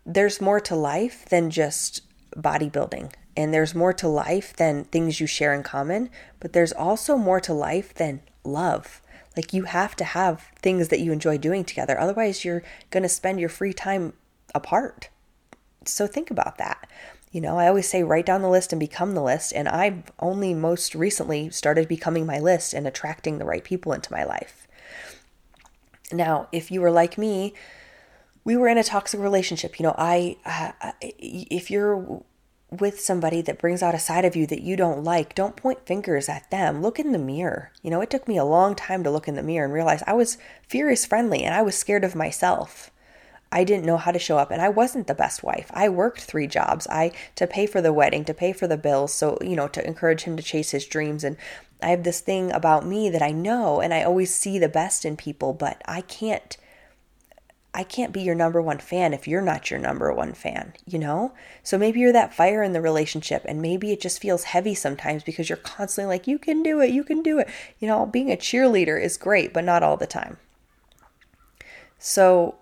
there's 0.07 0.41
more 0.41 0.61
to 0.61 0.75
life 0.75 1.27
than 1.27 1.51
just 1.51 2.03
bodybuilding. 2.37 3.13
And 3.37 3.53
there's 3.53 3.75
more 3.75 3.93
to 3.95 4.09
life 4.09 4.55
than 4.57 4.85
things 4.85 5.21
you 5.21 5.27
share 5.27 5.55
in 5.55 5.63
common, 5.63 6.11
but 6.41 6.53
there's 6.53 6.73
also 6.73 7.17
more 7.17 7.41
to 7.41 7.55
life 7.55 7.95
than 7.95 8.21
love. 8.45 9.01
Like 9.37 9.53
you 9.53 9.65
have 9.65 9.97
to 9.97 10.05
have 10.05 10.51
things 10.61 10.89
that 10.89 11.01
you 11.01 11.13
enjoy 11.13 11.39
doing 11.39 11.65
together. 11.65 11.99
Otherwise, 11.99 12.45
you're 12.45 12.63
going 12.91 13.03
to 13.03 13.09
spend 13.09 13.41
your 13.41 13.49
free 13.49 13.73
time 13.73 14.13
apart. 14.55 15.09
So 15.85 16.07
think 16.07 16.31
about 16.31 16.59
that. 16.59 16.89
You 17.33 17.41
know, 17.41 17.59
I 17.59 17.67
always 17.67 17.89
say 17.89 18.03
write 18.03 18.27
down 18.27 18.43
the 18.43 18.49
list 18.51 18.73
and 18.73 18.79
become 18.79 19.15
the 19.15 19.23
list. 19.23 19.53
And 19.55 19.67
I've 19.67 20.13
only 20.21 20.53
most 20.53 20.95
recently 20.95 21.51
started 21.51 21.89
becoming 21.89 22.27
my 22.27 22.39
list 22.39 22.75
and 22.75 22.87
attracting 22.87 23.39
the 23.39 23.47
right 23.47 23.65
people 23.65 23.93
into 23.93 24.13
my 24.13 24.23
life. 24.23 24.69
Now, 26.13 26.49
if 26.53 26.71
you 26.71 26.83
were 26.83 26.91
like 26.91 27.17
me, 27.17 27.55
we 28.45 28.57
were 28.57 28.69
in 28.69 28.77
a 28.77 28.85
toxic 28.85 29.19
relationship. 29.19 29.81
You 29.81 29.85
know, 29.85 29.95
I, 29.97 30.37
uh, 30.45 30.93
if 31.01 31.71
you're 31.71 32.23
with 32.71 33.01
somebody 33.01 33.43
that 33.43 33.59
brings 33.59 33.83
out 33.83 33.95
a 33.95 33.99
side 33.99 34.25
of 34.25 34.35
you 34.35 34.47
that 34.47 34.63
you 34.63 34.77
don't 34.77 35.05
like, 35.05 35.35
don't 35.35 35.57
point 35.57 35.87
fingers 35.87 36.29
at 36.29 36.51
them. 36.51 36.83
Look 36.83 36.99
in 36.99 37.13
the 37.13 37.19
mirror. 37.19 37.71
You 37.83 37.91
know, 37.91 38.01
it 38.01 38.11
took 38.11 38.27
me 38.27 38.37
a 38.37 38.45
long 38.45 38.75
time 38.75 39.05
to 39.05 39.11
look 39.11 39.29
in 39.29 39.37
the 39.37 39.43
mirror 39.43 39.65
and 39.65 39.75
realize 39.75 40.03
I 40.07 40.15
was 40.15 40.39
furious 40.67 41.07
friendly 41.07 41.45
and 41.45 41.55
I 41.55 41.63
was 41.63 41.77
scared 41.77 42.05
of 42.05 42.15
myself. 42.15 42.91
I 43.53 43.65
didn't 43.65 43.85
know 43.85 43.99
how 43.99 44.11
to 44.11 44.19
show 44.19 44.39
up 44.39 44.51
and 44.51 44.63
I 44.63 44.71
wasn't 44.71 45.07
the 45.07 45.15
best 45.15 45.45
wife. 45.45 45.71
I 45.75 45.89
worked 45.89 46.23
three 46.23 46.47
jobs. 46.47 46.87
I 46.89 47.13
to 47.37 47.47
pay 47.47 47.67
for 47.67 47.81
the 47.81 47.93
wedding, 47.93 48.25
to 48.25 48.35
pay 48.35 48.53
for 48.53 48.67
the 48.67 48.77
bills, 48.77 49.13
so 49.13 49.39
you 49.43 49.55
know, 49.55 49.69
to 49.69 49.87
encourage 49.87 50.23
him 50.23 50.37
to 50.37 50.43
chase 50.43 50.71
his 50.71 50.87
dreams 50.87 51.23
and 51.23 51.37
I 51.83 51.89
have 51.89 52.05
this 52.05 52.21
thing 52.21 52.53
about 52.53 52.87
me 52.87 53.11
that 53.11 53.23
I 53.23 53.33
know 53.33 53.81
and 53.81 53.93
I 53.93 54.05
always 54.05 54.35
see 54.35 54.59
the 54.59 54.69
best 54.69 55.05
in 55.05 55.17
people, 55.17 55.53
but 55.53 55.83
I 55.87 56.01
can't 56.01 56.57
I 57.75 57.85
can't 57.85 58.13
be 58.13 58.21
your 58.21 58.35
number 58.35 58.61
one 58.61 58.79
fan 58.79 59.15
if 59.15 59.27
you're 59.27 59.41
not 59.41 59.71
your 59.71 59.81
number 59.81 60.13
one 60.13 60.35
fan, 60.35 60.75
you 60.87 60.99
know? 60.99 61.33
So 61.63 61.79
maybe 61.79 62.01
you're 62.01 62.13
that 62.13 62.35
fire 62.35 62.63
in 62.63 62.75
the 62.75 62.83
relationship 62.83 63.47
and 63.47 63.63
maybe 63.63 63.93
it 63.93 64.01
just 64.01 64.21
feels 64.21 64.45
heavy 64.45 64.75
sometimes 64.75 65.25
because 65.25 65.49
you're 65.49 65.57
constantly 65.57 66.15
like, 66.15 66.27
you 66.27 66.39
can 66.39 66.63
do 66.63 66.81
it, 66.81 66.91
you 66.91 67.03
can 67.03 67.23
do 67.23 67.39
it. 67.39 67.49
You 67.79 67.89
know, 67.89 68.05
being 68.05 68.31
a 68.31 68.37
cheerleader 68.37 69.03
is 69.03 69.17
great, 69.17 69.55
but 69.55 69.65
not 69.65 69.83
all 69.83 69.97
the 69.97 70.07
time. 70.07 70.37
So 71.99 72.57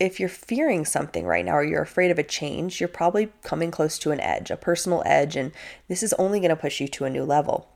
if 0.00 0.20
you're 0.20 0.28
fearing 0.28 0.84
something 0.84 1.26
right 1.26 1.44
now 1.44 1.56
or 1.56 1.64
you're 1.64 1.82
afraid 1.82 2.10
of 2.10 2.18
a 2.18 2.22
change, 2.22 2.80
you're 2.80 2.88
probably 2.88 3.30
coming 3.42 3.70
close 3.70 3.98
to 3.98 4.12
an 4.12 4.20
edge, 4.20 4.50
a 4.50 4.56
personal 4.56 5.02
edge, 5.04 5.34
and 5.34 5.52
this 5.88 6.02
is 6.02 6.12
only 6.14 6.38
going 6.38 6.50
to 6.50 6.56
push 6.56 6.80
you 6.80 6.86
to 6.88 7.04
a 7.04 7.10
new 7.10 7.24
level. 7.24 7.68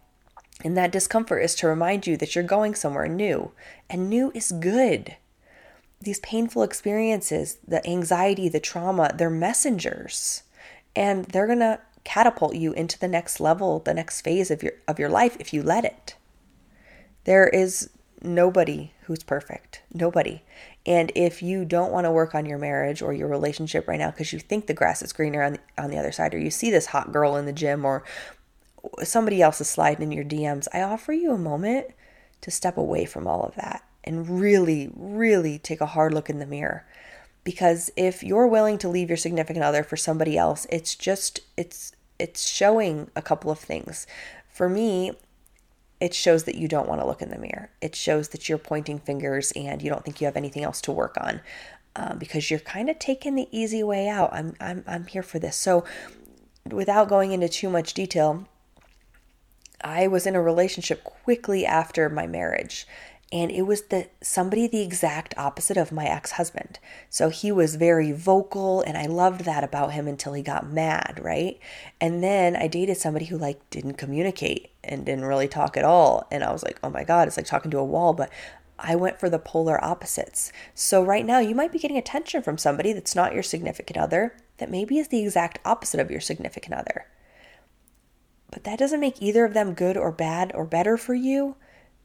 And 0.64 0.76
that 0.76 0.92
discomfort 0.92 1.42
is 1.42 1.54
to 1.56 1.66
remind 1.66 2.06
you 2.06 2.16
that 2.18 2.34
you're 2.34 2.44
going 2.44 2.74
somewhere 2.74 3.08
new, 3.08 3.50
and 3.90 4.08
new 4.08 4.30
is 4.34 4.52
good. 4.52 5.16
These 6.00 6.20
painful 6.20 6.62
experiences, 6.62 7.58
the 7.66 7.84
anxiety, 7.88 8.48
the 8.48 8.60
trauma, 8.60 9.12
they're 9.16 9.30
messengers, 9.30 10.42
and 10.94 11.24
they're 11.26 11.46
going 11.46 11.58
to 11.60 11.80
catapult 12.04 12.54
you 12.54 12.72
into 12.72 12.98
the 12.98 13.08
next 13.08 13.40
level, 13.40 13.80
the 13.80 13.94
next 13.94 14.20
phase 14.20 14.50
of 14.50 14.62
your 14.62 14.72
of 14.88 14.98
your 14.98 15.08
life 15.08 15.36
if 15.38 15.52
you 15.52 15.62
let 15.62 15.84
it. 15.84 16.16
There 17.24 17.48
is 17.48 17.90
nobody 18.20 18.92
who's 19.02 19.22
perfect. 19.22 19.82
Nobody. 19.92 20.42
And 20.84 21.12
if 21.14 21.42
you 21.42 21.64
don't 21.64 21.92
want 21.92 22.06
to 22.06 22.10
work 22.10 22.34
on 22.34 22.46
your 22.46 22.58
marriage 22.58 23.02
or 23.02 23.12
your 23.12 23.28
relationship 23.28 23.86
right 23.86 23.98
now 23.98 24.10
because 24.10 24.32
you 24.32 24.40
think 24.40 24.66
the 24.66 24.74
grass 24.74 25.00
is 25.00 25.12
greener 25.12 25.42
on 25.42 25.52
the, 25.52 25.60
on 25.78 25.90
the 25.90 25.98
other 25.98 26.12
side, 26.12 26.34
or 26.34 26.38
you 26.38 26.50
see 26.50 26.70
this 26.70 26.86
hot 26.86 27.12
girl 27.12 27.36
in 27.36 27.46
the 27.46 27.52
gym, 27.52 27.84
or 27.84 28.02
somebody 29.02 29.40
else 29.40 29.60
is 29.60 29.68
sliding 29.68 30.02
in 30.02 30.12
your 30.12 30.24
DMs, 30.24 30.66
I 30.72 30.82
offer 30.82 31.12
you 31.12 31.32
a 31.32 31.38
moment 31.38 31.86
to 32.40 32.50
step 32.50 32.76
away 32.76 33.04
from 33.04 33.26
all 33.26 33.44
of 33.44 33.54
that 33.54 33.84
and 34.04 34.40
really, 34.40 34.90
really 34.94 35.58
take 35.58 35.80
a 35.80 35.86
hard 35.86 36.12
look 36.12 36.28
in 36.28 36.40
the 36.40 36.46
mirror. 36.46 36.84
Because 37.44 37.90
if 37.96 38.22
you're 38.22 38.46
willing 38.46 38.78
to 38.78 38.88
leave 38.88 39.08
your 39.08 39.16
significant 39.16 39.64
other 39.64 39.82
for 39.82 39.96
somebody 39.96 40.36
else, 40.36 40.66
it's 40.70 40.94
just, 40.94 41.40
it's, 41.56 41.92
it's 42.18 42.48
showing 42.48 43.10
a 43.16 43.22
couple 43.22 43.50
of 43.50 43.58
things. 43.58 44.06
For 44.48 44.68
me, 44.68 45.12
it 46.02 46.12
shows 46.12 46.42
that 46.44 46.56
you 46.56 46.66
don't 46.66 46.88
want 46.88 47.00
to 47.00 47.06
look 47.06 47.22
in 47.22 47.30
the 47.30 47.38
mirror. 47.38 47.70
It 47.80 47.94
shows 47.94 48.30
that 48.30 48.48
you're 48.48 48.58
pointing 48.58 48.98
fingers 48.98 49.52
and 49.52 49.80
you 49.80 49.88
don't 49.88 50.04
think 50.04 50.20
you 50.20 50.24
have 50.24 50.36
anything 50.36 50.64
else 50.64 50.80
to 50.80 50.90
work 50.90 51.16
on 51.20 51.40
um, 51.94 52.18
because 52.18 52.50
you're 52.50 52.58
kind 52.58 52.90
of 52.90 52.98
taking 52.98 53.36
the 53.36 53.46
easy 53.52 53.84
way 53.84 54.08
out. 54.08 54.30
I'm, 54.32 54.56
I'm, 54.58 54.82
I'm 54.88 55.06
here 55.06 55.22
for 55.22 55.38
this. 55.38 55.54
So, 55.54 55.84
without 56.68 57.08
going 57.08 57.30
into 57.30 57.48
too 57.48 57.70
much 57.70 57.94
detail, 57.94 58.48
I 59.84 60.08
was 60.08 60.26
in 60.26 60.34
a 60.34 60.42
relationship 60.42 61.04
quickly 61.04 61.64
after 61.64 62.08
my 62.08 62.26
marriage 62.26 62.84
and 63.32 63.50
it 63.50 63.62
was 63.62 63.82
the 63.84 64.08
somebody 64.20 64.66
the 64.66 64.82
exact 64.82 65.34
opposite 65.38 65.78
of 65.78 65.90
my 65.90 66.04
ex-husband. 66.04 66.78
So 67.08 67.30
he 67.30 67.50
was 67.50 67.76
very 67.76 68.12
vocal 68.12 68.82
and 68.82 68.96
I 68.96 69.06
loved 69.06 69.46
that 69.46 69.64
about 69.64 69.92
him 69.92 70.06
until 70.06 70.34
he 70.34 70.42
got 70.42 70.70
mad, 70.70 71.18
right? 71.22 71.58
And 72.00 72.22
then 72.22 72.54
I 72.54 72.68
dated 72.68 72.98
somebody 72.98 73.24
who 73.24 73.38
like 73.38 73.68
didn't 73.70 73.94
communicate 73.94 74.70
and 74.84 75.06
didn't 75.06 75.24
really 75.24 75.48
talk 75.48 75.76
at 75.78 75.84
all 75.84 76.28
and 76.30 76.44
I 76.44 76.52
was 76.52 76.62
like, 76.62 76.78
"Oh 76.84 76.90
my 76.90 77.04
god, 77.04 77.26
it's 77.26 77.38
like 77.38 77.46
talking 77.46 77.70
to 77.70 77.78
a 77.78 77.84
wall." 77.84 78.12
But 78.12 78.30
I 78.78 78.96
went 78.96 79.20
for 79.20 79.30
the 79.30 79.38
polar 79.38 79.82
opposites. 79.82 80.52
So, 80.74 81.04
right 81.04 81.24
now, 81.24 81.38
you 81.38 81.54
might 81.54 81.70
be 81.70 81.78
getting 81.78 81.98
attention 81.98 82.42
from 82.42 82.58
somebody 82.58 82.92
that's 82.92 83.14
not 83.14 83.32
your 83.32 83.42
significant 83.42 83.96
other, 83.96 84.36
that 84.58 84.70
maybe 84.70 84.98
is 84.98 85.08
the 85.08 85.22
exact 85.22 85.60
opposite 85.64 86.00
of 86.00 86.10
your 86.10 86.20
significant 86.20 86.74
other. 86.74 87.06
But 88.50 88.64
that 88.64 88.80
doesn't 88.80 89.00
make 89.00 89.22
either 89.22 89.44
of 89.44 89.54
them 89.54 89.74
good 89.74 89.96
or 89.96 90.10
bad 90.10 90.50
or 90.54 90.64
better 90.64 90.96
for 90.96 91.14
you. 91.14 91.56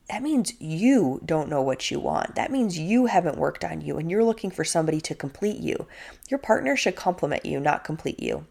That 0.10 0.24
means 0.24 0.54
you 0.60 1.20
don't 1.26 1.50
know 1.50 1.62
what 1.62 1.92
you 1.92 2.00
want. 2.00 2.36
That 2.36 2.52
means 2.52 2.80
you 2.80 3.08
haven't 3.08 3.38
worked 3.38 3.66
on 3.66 3.82
you 3.82 3.98
and 3.98 4.10
you're 4.10 4.24
looking 4.24 4.52
for 4.52 4.64
somebody 4.64 5.02
to 5.02 5.16
complete 5.16 5.58
you. 5.58 5.86
Your 6.30 6.38
partner 6.38 6.78
should 6.78 6.96
complement 6.96 7.46
you, 7.46 7.60
not 7.60 7.84
complete 7.84 8.22
you. 8.22 8.46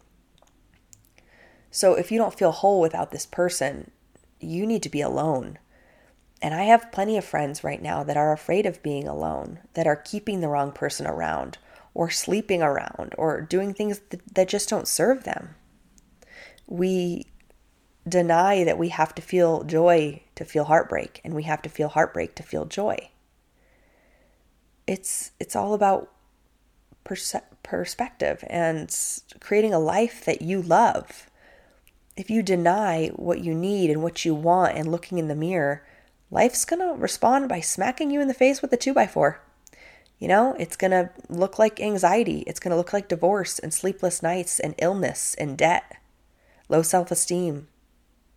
So 1.71 1.95
if 1.95 2.13
you 2.13 2.19
don't 2.19 2.37
feel 2.37 2.53
whole 2.53 2.81
without 2.81 3.11
this 3.11 3.27
person, 3.27 3.91
you 4.39 4.67
need 4.67 4.83
to 4.83 4.91
be 4.91 5.01
alone. 5.01 5.59
And 6.43 6.55
I 6.55 6.65
have 6.65 6.93
plenty 6.93 7.17
of 7.17 7.25
friends 7.25 7.65
right 7.65 7.81
now 7.81 8.03
that 8.03 8.17
are 8.17 8.33
afraid 8.33 8.67
of 8.67 8.83
being 8.83 9.09
alone, 9.09 9.61
that 9.75 9.87
are 9.87 9.97
keeping 9.97 10.41
the 10.41 10.49
wrong 10.49 10.73
person 10.73 11.07
around, 11.07 11.57
or 11.95 12.11
sleeping 12.11 12.63
around, 12.63 13.15
or 13.17 13.41
doing 13.41 13.73
things 13.73 14.01
that, 14.11 14.35
that 14.35 14.49
just 14.49 14.69
don't 14.69 14.87
serve 14.87 15.25
them. 15.25 15.55
We 16.67 17.27
deny 18.09 18.65
that 18.65 18.79
we 18.79 18.89
have 18.91 19.15
to 19.17 19.23
feel 19.23 19.65
joy 19.65 20.23
to 20.35 20.45
feel 20.45 20.65
heartbreak, 20.65 21.21
and 21.25 21.35
we 21.35 21.45
have 21.45 21.63
to 21.63 21.69
feel 21.69 21.89
heartbreak 21.89 22.35
to 22.37 22.43
feel 22.43 22.65
joy. 22.65 23.11
It's 24.87 25.33
it's 25.41 25.57
all 25.57 25.75
about 25.75 26.13
perse- 27.05 27.35
perspective 27.63 28.45
and 28.49 28.95
creating 29.41 29.75
a 29.75 29.79
life 29.79 30.25
that 30.25 30.43
you 30.43 30.63
love. 30.63 31.31
If 32.17 32.31
you 32.31 32.43
deny 32.43 33.09
what 33.17 33.41
you 33.41 33.55
need 33.55 33.91
and 33.91 34.03
what 34.03 34.25
you 34.25 34.35
want 34.35 34.77
and 34.77 34.91
looking 34.91 35.19
in 35.19 35.29
the 35.29 35.35
mirror, 35.35 35.85
life's 36.31 36.65
going 36.65 36.81
to 36.81 37.01
respond 37.01 37.49
by 37.49 37.61
smacking 37.61 38.11
you 38.11 38.21
in 38.21 38.29
the 38.29 38.35
face 38.35 38.63
with 38.63 38.73
a 38.73 38.77
2 38.77 38.95
by 38.95 39.07
4 39.07 39.41
You 40.19 40.29
know, 40.29 40.55
it's 40.59 40.77
going 40.77 40.93
to 40.93 41.11
look 41.29 41.59
like 41.59 41.81
anxiety. 41.81 42.41
It's 42.47 42.61
going 42.61 42.71
to 42.71 42.77
look 42.77 42.93
like 42.93 43.09
divorce 43.09 43.59
and 43.59 43.75
sleepless 43.75 44.23
nights 44.23 44.59
and 44.59 44.75
illness 44.79 45.35
and 45.35 45.59
debt, 45.59 45.97
low 46.69 46.83
self 46.83 47.11
esteem, 47.11 47.69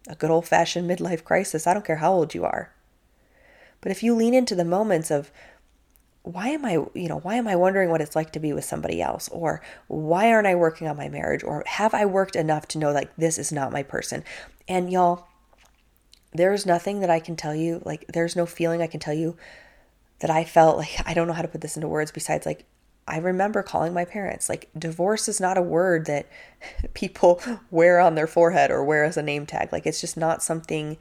a 0.07 0.15
good 0.15 0.31
old 0.31 0.47
fashioned 0.47 0.89
midlife 0.89 1.23
crisis. 1.23 1.67
I 1.67 1.73
don't 1.73 1.85
care 1.85 1.97
how 1.97 2.13
old 2.13 2.33
you 2.33 2.45
are. 2.45 2.71
But 3.81 3.91
if 3.91 4.03
you 4.03 4.15
lean 4.15 4.33
into 4.33 4.55
the 4.55 4.65
moments 4.65 5.11
of, 5.11 5.31
why 6.23 6.49
am 6.49 6.65
I, 6.65 6.73
you 6.93 7.07
know, 7.07 7.19
why 7.19 7.35
am 7.35 7.47
I 7.47 7.55
wondering 7.55 7.89
what 7.89 8.01
it's 8.01 8.15
like 8.15 8.31
to 8.33 8.39
be 8.39 8.53
with 8.53 8.65
somebody 8.65 9.01
else? 9.01 9.29
Or 9.29 9.61
why 9.87 10.31
aren't 10.31 10.47
I 10.47 10.55
working 10.55 10.87
on 10.87 10.97
my 10.97 11.09
marriage? 11.09 11.43
Or 11.43 11.63
have 11.65 11.93
I 11.93 12.05
worked 12.05 12.35
enough 12.35 12.67
to 12.69 12.77
know 12.77 12.91
like 12.91 13.15
this 13.15 13.37
is 13.37 13.51
not 13.51 13.71
my 13.71 13.83
person? 13.83 14.23
And 14.67 14.91
y'all, 14.91 15.27
there's 16.33 16.65
nothing 16.65 16.99
that 16.99 17.09
I 17.09 17.19
can 17.19 17.35
tell 17.35 17.55
you, 17.55 17.81
like, 17.85 18.05
there's 18.07 18.35
no 18.35 18.45
feeling 18.45 18.81
I 18.81 18.87
can 18.87 18.99
tell 18.99 19.13
you 19.13 19.35
that 20.19 20.29
I 20.29 20.43
felt 20.43 20.77
like, 20.77 21.01
I 21.05 21.13
don't 21.13 21.27
know 21.27 21.33
how 21.33 21.41
to 21.41 21.47
put 21.47 21.61
this 21.61 21.75
into 21.75 21.87
words 21.87 22.11
besides, 22.11 22.45
like, 22.45 22.65
I 23.09 23.17
remember 23.17 23.63
calling 23.63 23.93
my 23.93 24.05
parents. 24.05 24.49
Like, 24.49 24.69
divorce 24.77 25.27
is 25.27 25.41
not 25.41 25.57
a 25.57 25.63
word 25.63 26.05
that 26.05 26.27
people 26.93 27.41
wear 27.71 27.99
on 27.99 28.15
their 28.15 28.27
forehead 28.27 28.71
or 28.71 28.83
wear 28.83 29.03
as 29.03 29.17
a 29.17 29.23
name 29.23 29.45
tag. 29.45 29.71
Like, 29.71 29.85
it's 29.85 30.01
just 30.01 30.15
not 30.15 30.43
something 30.43 30.97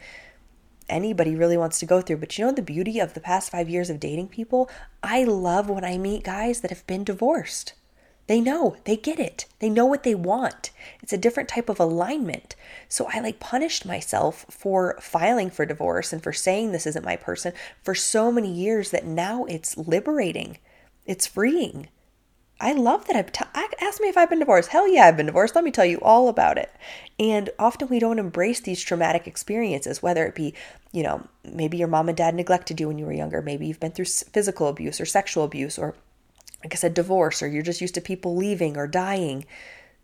anybody 0.89 1.37
really 1.37 1.57
wants 1.57 1.79
to 1.81 1.87
go 1.87 2.01
through. 2.01 2.17
But 2.17 2.37
you 2.39 2.47
know, 2.47 2.53
the 2.53 2.63
beauty 2.63 2.99
of 2.99 3.15
the 3.15 3.21
past 3.21 3.51
five 3.51 3.69
years 3.69 3.91
of 3.91 4.01
dating 4.01 4.29
people, 4.29 4.71
I 5.03 5.25
love 5.25 5.69
when 5.69 5.85
I 5.85 5.99
meet 5.99 6.25
guys 6.25 6.61
that 6.61 6.71
have 6.71 6.87
been 6.87 7.05
divorced. 7.05 7.75
They 8.27 8.41
know, 8.43 8.77
they 8.85 8.97
get 8.97 9.19
it. 9.19 9.47
They 9.59 9.71
know 9.71 9.87
what 9.87 10.03
they 10.03 10.15
want. 10.15 10.71
It's 11.03 11.15
a 11.15 11.19
different 11.19 11.49
type 11.49 11.71
of 11.71 11.81
alignment. 11.81 12.57
So 12.87 13.09
I 13.13 13.21
like 13.21 13.41
punished 13.41 13.87
myself 13.87 14.45
for 14.51 14.99
filing 15.01 15.49
for 15.49 15.65
divorce 15.65 16.13
and 16.13 16.23
for 16.23 16.35
saying 16.35 16.73
this 16.73 16.87
isn't 16.87 17.05
my 17.07 17.17
person 17.17 17.55
for 17.83 17.95
so 17.95 18.31
many 18.31 18.53
years 18.53 18.91
that 18.91 19.07
now 19.07 19.47
it's 19.47 19.79
liberating. 19.79 20.59
It's 21.07 21.27
freeing. 21.27 21.89
I 22.61 22.73
love 22.73 23.07
that 23.07 23.15
I've 23.17 23.31
t- 23.31 23.45
ask 23.81 24.01
me 24.01 24.09
if 24.09 24.17
I've 24.17 24.31
been 24.31 24.41
divorced. 24.41 24.71
Hell 24.71 24.89
yeah, 24.89 25.07
I've 25.07 25.17
been 25.17 25.27
divorced. 25.27 25.55
Let 25.55 25.65
me 25.65 25.71
tell 25.71 25.85
you 25.85 25.99
all 26.03 26.29
about 26.29 26.59
it. 26.59 26.73
And 27.19 27.51
often 27.59 27.89
we 27.89 28.01
don't 28.01 28.19
embrace 28.19 28.61
these 28.61 28.83
traumatic 28.83 29.29
experiences, 29.29 30.03
whether 30.03 30.27
it 30.27 30.35
be, 30.35 30.55
you 30.91 31.05
know, 31.05 31.29
maybe 31.45 31.77
your 31.77 31.87
mom 31.87 32.09
and 32.09 32.17
dad 32.19 32.35
neglected 32.35 32.81
you 32.81 32.89
when 32.89 32.99
you 32.99 33.07
were 33.07 33.13
younger, 33.13 33.43
maybe 33.43 33.67
you've 33.67 33.79
been 33.79 33.93
through 33.93 34.07
physical 34.07 34.67
abuse 34.67 35.01
or 35.01 35.07
sexual 35.07 35.45
abuse 35.45 35.79
or 35.79 35.95
like 36.63 36.75
I 36.75 36.77
said, 36.77 36.95
divorce, 36.95 37.43
or 37.43 37.47
you're 37.47 37.63
just 37.63 37.81
used 37.81 37.95
to 37.95 38.01
people 38.01 38.35
leaving 38.35 38.77
or 38.77 38.87
dying. 38.87 39.45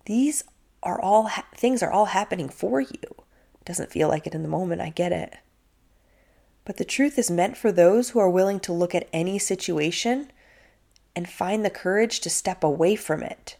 These 0.06 0.44
are 0.82 1.00
all 1.00 1.28
ha- 1.28 1.46
things 1.54 1.82
are 1.82 1.90
all 1.90 2.06
happening 2.06 2.49
for 2.49 2.80
you. 2.80 3.02
It 3.02 3.64
doesn't 3.64 3.90
feel 3.90 4.08
like 4.08 4.26
it 4.26 4.34
in 4.34 4.42
the 4.42 4.49
moment, 4.49 4.80
I 4.80 4.90
get 4.90 5.12
it. 5.12 5.37
But 6.64 6.76
the 6.76 6.84
truth 6.84 7.18
is 7.18 7.30
meant 7.30 7.56
for 7.56 7.73
those 7.73 8.11
who 8.11 8.20
are 8.20 8.30
willing 8.30 8.61
to 8.61 8.73
look 8.73 8.94
at 8.94 9.08
any 9.12 9.38
situation 9.38 10.30
and 11.16 11.28
find 11.28 11.64
the 11.64 11.71
courage 11.71 12.21
to 12.21 12.30
step 12.30 12.64
away 12.64 12.97
from 12.97 13.23
it. 13.23 13.56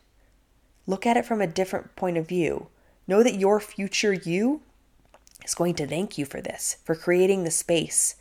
Look 0.87 1.07
at 1.07 1.17
it 1.17 1.25
from 1.25 1.41
a 1.41 1.47
different 1.47 1.97
point 1.97 2.17
of 2.17 2.29
view. 2.29 2.69
Know 3.07 3.23
that 3.23 3.39
your 3.39 3.61
future 3.61 4.13
you 4.13 4.63
is 5.45 5.55
going 5.55 5.75
to 5.75 5.87
thank 5.87 6.19
you 6.19 6.25
for 6.25 6.41
this, 6.41 6.79
for 6.85 6.95
creating 6.95 7.45
the 7.45 7.51
space 7.51 8.17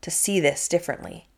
to 0.00 0.10
see 0.10 0.40
this 0.40 0.68
differently 0.68 1.28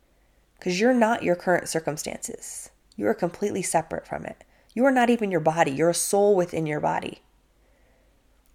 because 0.58 0.80
you're 0.80 0.94
not 0.94 1.22
your 1.22 1.36
current 1.36 1.68
circumstances. 1.68 2.70
You 2.96 3.06
are 3.08 3.14
completely 3.14 3.62
separate 3.62 4.06
from 4.06 4.24
it. 4.24 4.42
You 4.74 4.84
are 4.84 4.92
not 4.92 5.10
even 5.10 5.30
your 5.30 5.40
body, 5.40 5.70
you're 5.70 5.90
a 5.90 5.94
soul 5.94 6.34
within 6.34 6.66
your 6.66 6.80
body. 6.80 7.22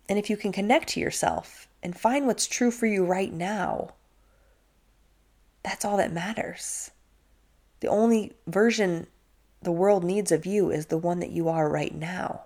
And 0.10 0.20
if 0.20 0.30
you 0.30 0.38
can 0.38 0.52
connect 0.52 0.90
to 0.90 1.00
yourself 1.00 1.68
and 1.82 1.98
find 1.98 2.28
what's 2.28 2.48
true 2.48 2.72
for 2.72 2.86
you 2.86 3.06
right 3.06 3.32
now, 3.32 3.92
that's 5.64 5.86
all 5.86 5.98
that 5.98 6.12
matters. 6.12 6.92
The 7.82 7.88
only 7.88 8.34
version 8.48 9.08
the 9.62 9.72
world 9.72 10.04
needs 10.04 10.32
of 10.32 10.46
you 10.46 10.72
is 10.72 10.88
the 10.88 10.98
one 10.98 11.20
that 11.20 11.32
you 11.32 11.50
are 11.50 11.70
right 11.70 11.94
now. 11.94 12.46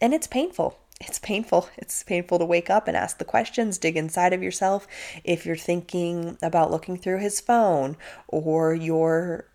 And 0.00 0.12
it's 0.12 0.26
painful 0.26 0.78
it's 1.00 1.18
painful. 1.18 1.68
It's 1.76 2.02
painful 2.02 2.38
to 2.38 2.44
wake 2.44 2.70
up 2.70 2.88
and 2.88 2.96
ask 2.96 3.18
the 3.18 3.24
questions, 3.24 3.78
dig 3.78 3.96
inside 3.96 4.32
of 4.32 4.42
yourself. 4.42 4.86
If 5.22 5.44
you're 5.44 5.56
thinking 5.56 6.38
about 6.42 6.70
looking 6.70 6.96
through 6.96 7.18
his 7.18 7.40
phone 7.40 7.96
or 8.28 8.74
you're 8.74 9.46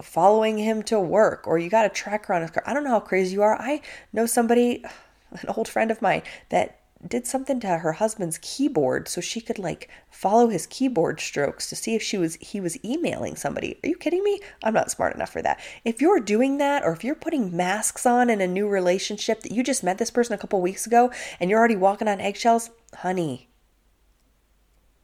following 0.00 0.58
him 0.58 0.82
to 0.84 0.98
work 0.98 1.46
or 1.46 1.58
you 1.58 1.68
got 1.68 1.84
a 1.84 1.90
tracker 1.90 2.32
on 2.32 2.42
his 2.42 2.50
car. 2.50 2.62
I 2.66 2.72
don't 2.72 2.84
know 2.84 2.90
how 2.90 3.00
crazy 3.00 3.34
you 3.34 3.42
are. 3.42 3.60
I 3.60 3.82
know 4.12 4.26
somebody, 4.26 4.84
an 5.30 5.48
old 5.56 5.68
friend 5.68 5.90
of 5.90 6.00
mine, 6.00 6.22
that 6.48 6.79
did 7.06 7.26
something 7.26 7.58
to 7.60 7.78
her 7.78 7.92
husband's 7.92 8.38
keyboard 8.42 9.08
so 9.08 9.20
she 9.20 9.40
could 9.40 9.58
like 9.58 9.88
follow 10.10 10.48
his 10.48 10.66
keyboard 10.66 11.18
strokes 11.18 11.68
to 11.68 11.76
see 11.76 11.94
if 11.94 12.02
she 12.02 12.18
was 12.18 12.36
he 12.36 12.60
was 12.60 12.82
emailing 12.84 13.36
somebody. 13.36 13.78
Are 13.82 13.88
you 13.88 13.96
kidding 13.96 14.22
me? 14.22 14.40
I'm 14.62 14.74
not 14.74 14.90
smart 14.90 15.14
enough 15.14 15.32
for 15.32 15.40
that. 15.40 15.60
If 15.84 16.02
you're 16.02 16.20
doing 16.20 16.58
that 16.58 16.84
or 16.84 16.92
if 16.92 17.02
you're 17.02 17.14
putting 17.14 17.56
masks 17.56 18.04
on 18.04 18.28
in 18.28 18.40
a 18.40 18.46
new 18.46 18.68
relationship 18.68 19.42
that 19.42 19.52
you 19.52 19.62
just 19.62 19.82
met 19.82 19.98
this 19.98 20.10
person 20.10 20.34
a 20.34 20.38
couple 20.38 20.60
weeks 20.60 20.86
ago 20.86 21.10
and 21.38 21.48
you're 21.48 21.58
already 21.58 21.76
walking 21.76 22.08
on 22.08 22.20
eggshells, 22.20 22.70
honey, 22.96 23.48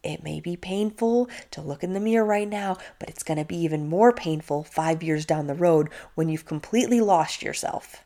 it 0.03 0.23
may 0.23 0.39
be 0.39 0.55
painful 0.55 1.27
to 1.51 1.61
look 1.61 1.83
in 1.83 1.93
the 1.93 1.99
mirror 1.99 2.23
right 2.23 2.47
now, 2.47 2.77
but 2.99 3.09
it's 3.09 3.23
going 3.23 3.39
to 3.39 3.45
be 3.45 3.57
even 3.57 3.89
more 3.89 4.13
painful 4.13 4.63
5 4.63 5.01
years 5.01 5.25
down 5.25 5.47
the 5.47 5.55
road 5.55 5.89
when 6.13 6.29
you've 6.29 6.45
completely 6.45 7.01
lost 7.01 7.41
yourself. 7.41 8.05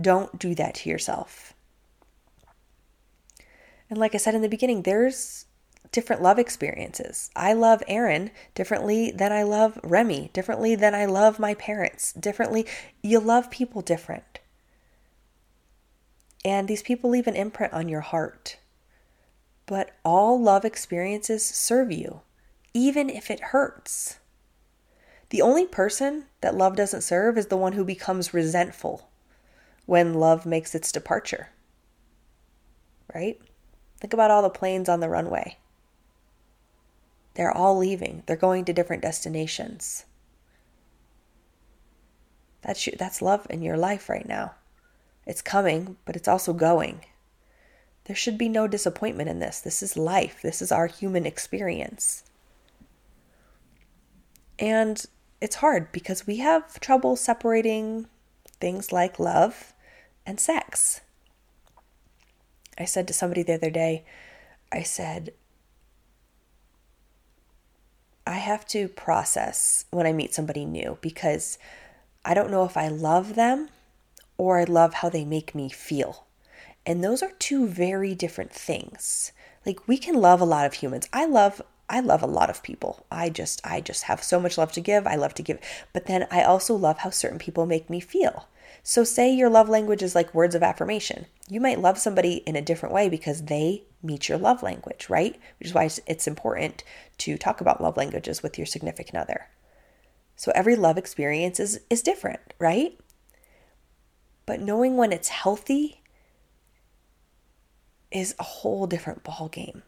Don't 0.00 0.38
do 0.38 0.54
that 0.54 0.74
to 0.76 0.88
yourself. 0.88 1.54
And 3.92 4.00
like 4.00 4.14
I 4.14 4.18
said 4.18 4.34
in 4.34 4.40
the 4.40 4.48
beginning, 4.48 4.84
there's 4.84 5.44
different 5.90 6.22
love 6.22 6.38
experiences. 6.38 7.30
I 7.36 7.52
love 7.52 7.82
Aaron 7.86 8.30
differently 8.54 9.10
than 9.10 9.32
I 9.32 9.42
love 9.42 9.78
Remy, 9.82 10.30
differently 10.32 10.74
than 10.74 10.94
I 10.94 11.04
love 11.04 11.38
my 11.38 11.52
parents, 11.52 12.14
differently. 12.14 12.66
You 13.02 13.20
love 13.20 13.50
people 13.50 13.82
different. 13.82 14.38
And 16.42 16.68
these 16.68 16.82
people 16.82 17.10
leave 17.10 17.26
an 17.26 17.36
imprint 17.36 17.74
on 17.74 17.90
your 17.90 18.00
heart. 18.00 18.56
But 19.66 19.90
all 20.06 20.40
love 20.40 20.64
experiences 20.64 21.44
serve 21.44 21.92
you, 21.92 22.22
even 22.72 23.10
if 23.10 23.30
it 23.30 23.40
hurts. 23.40 24.20
The 25.28 25.42
only 25.42 25.66
person 25.66 26.28
that 26.40 26.56
love 26.56 26.76
doesn't 26.76 27.02
serve 27.02 27.36
is 27.36 27.48
the 27.48 27.58
one 27.58 27.74
who 27.74 27.84
becomes 27.84 28.32
resentful 28.32 29.10
when 29.84 30.14
love 30.14 30.46
makes 30.46 30.74
its 30.74 30.92
departure. 30.92 31.50
Right? 33.14 33.38
Think 34.02 34.14
about 34.14 34.32
all 34.32 34.42
the 34.42 34.50
planes 34.50 34.88
on 34.88 34.98
the 34.98 35.08
runway. 35.08 35.58
They're 37.34 37.56
all 37.56 37.78
leaving, 37.78 38.24
they're 38.26 38.34
going 38.34 38.64
to 38.64 38.72
different 38.72 39.00
destinations. 39.00 40.06
That's, 42.62 42.88
that's 42.98 43.22
love 43.22 43.46
in 43.48 43.62
your 43.62 43.76
life 43.76 44.08
right 44.08 44.26
now. 44.26 44.54
It's 45.24 45.40
coming, 45.40 45.98
but 46.04 46.16
it's 46.16 46.26
also 46.26 46.52
going. 46.52 47.04
There 48.06 48.16
should 48.16 48.36
be 48.36 48.48
no 48.48 48.66
disappointment 48.66 49.28
in 49.28 49.38
this. 49.38 49.60
This 49.60 49.84
is 49.84 49.96
life, 49.96 50.42
this 50.42 50.60
is 50.60 50.72
our 50.72 50.88
human 50.88 51.24
experience. 51.24 52.24
And 54.58 55.06
it's 55.40 55.56
hard 55.56 55.92
because 55.92 56.26
we 56.26 56.38
have 56.38 56.80
trouble 56.80 57.14
separating 57.14 58.08
things 58.58 58.90
like 58.90 59.20
love 59.20 59.72
and 60.26 60.40
sex. 60.40 61.02
I 62.78 62.84
said 62.84 63.06
to 63.08 63.14
somebody 63.14 63.42
the 63.42 63.54
other 63.54 63.70
day, 63.70 64.04
I 64.70 64.82
said, 64.82 65.32
I 68.26 68.36
have 68.36 68.66
to 68.68 68.88
process 68.88 69.84
when 69.90 70.06
I 70.06 70.12
meet 70.12 70.34
somebody 70.34 70.64
new 70.64 70.98
because 71.00 71.58
I 72.24 72.34
don't 72.34 72.50
know 72.50 72.64
if 72.64 72.76
I 72.76 72.88
love 72.88 73.34
them 73.34 73.68
or 74.38 74.58
I 74.58 74.64
love 74.64 74.94
how 74.94 75.08
they 75.08 75.24
make 75.24 75.54
me 75.54 75.68
feel. 75.68 76.26
And 76.86 77.02
those 77.02 77.22
are 77.22 77.32
two 77.38 77.66
very 77.66 78.14
different 78.14 78.52
things. 78.52 79.32
Like 79.66 79.86
we 79.86 79.98
can 79.98 80.14
love 80.14 80.40
a 80.40 80.46
lot 80.46 80.66
of 80.66 80.74
humans. 80.74 81.08
I 81.12 81.26
love 81.26 81.62
I 81.88 82.00
love 82.00 82.22
a 82.22 82.26
lot 82.26 82.48
of 82.48 82.62
people. 82.62 83.04
I 83.10 83.28
just 83.28 83.60
I 83.64 83.80
just 83.80 84.04
have 84.04 84.22
so 84.22 84.40
much 84.40 84.56
love 84.56 84.72
to 84.72 84.80
give. 84.80 85.06
I 85.06 85.16
love 85.16 85.34
to 85.34 85.42
give. 85.42 85.58
But 85.92 86.06
then 86.06 86.26
I 86.30 86.42
also 86.42 86.74
love 86.74 86.98
how 86.98 87.10
certain 87.10 87.38
people 87.38 87.66
make 87.66 87.90
me 87.90 88.00
feel. 88.00 88.48
So 88.82 89.04
say 89.04 89.32
your 89.32 89.48
love 89.48 89.68
language 89.68 90.02
is 90.02 90.14
like 90.14 90.34
words 90.34 90.54
of 90.54 90.62
affirmation. 90.62 91.26
You 91.48 91.60
might 91.60 91.80
love 91.80 91.98
somebody 91.98 92.36
in 92.46 92.56
a 92.56 92.62
different 92.62 92.94
way 92.94 93.08
because 93.08 93.44
they 93.44 93.84
meet 94.02 94.28
your 94.28 94.38
love 94.38 94.62
language, 94.62 95.08
right? 95.08 95.38
Which 95.58 95.68
is 95.68 95.74
why 95.74 95.88
it's 96.06 96.26
important 96.26 96.82
to 97.18 97.38
talk 97.38 97.60
about 97.60 97.80
love 97.80 97.96
languages 97.96 98.42
with 98.42 98.58
your 98.58 98.66
significant 98.66 99.16
other. 99.16 99.46
So 100.34 100.50
every 100.54 100.74
love 100.74 100.98
experience 100.98 101.60
is 101.60 101.80
is 101.88 102.02
different, 102.02 102.40
right? 102.58 102.98
But 104.46 104.60
knowing 104.60 104.96
when 104.96 105.12
it's 105.12 105.28
healthy 105.28 106.02
is 108.10 108.34
a 108.38 108.42
whole 108.44 108.86
different 108.86 109.22
ball 109.22 109.48
game. 109.48 109.82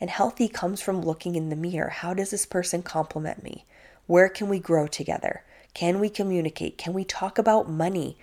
And 0.00 0.10
healthy 0.10 0.48
comes 0.48 0.80
from 0.80 1.02
looking 1.02 1.36
in 1.36 1.50
the 1.50 1.56
mirror. 1.56 1.90
How 1.90 2.14
does 2.14 2.30
this 2.30 2.46
person 2.46 2.82
compliment 2.82 3.42
me? 3.42 3.64
Where 4.06 4.28
can 4.28 4.48
we 4.48 4.58
grow 4.58 4.86
together? 4.86 5.44
Can 5.78 6.00
we 6.00 6.10
communicate? 6.10 6.76
Can 6.76 6.92
we 6.92 7.04
talk 7.04 7.38
about 7.38 7.70
money? 7.70 8.18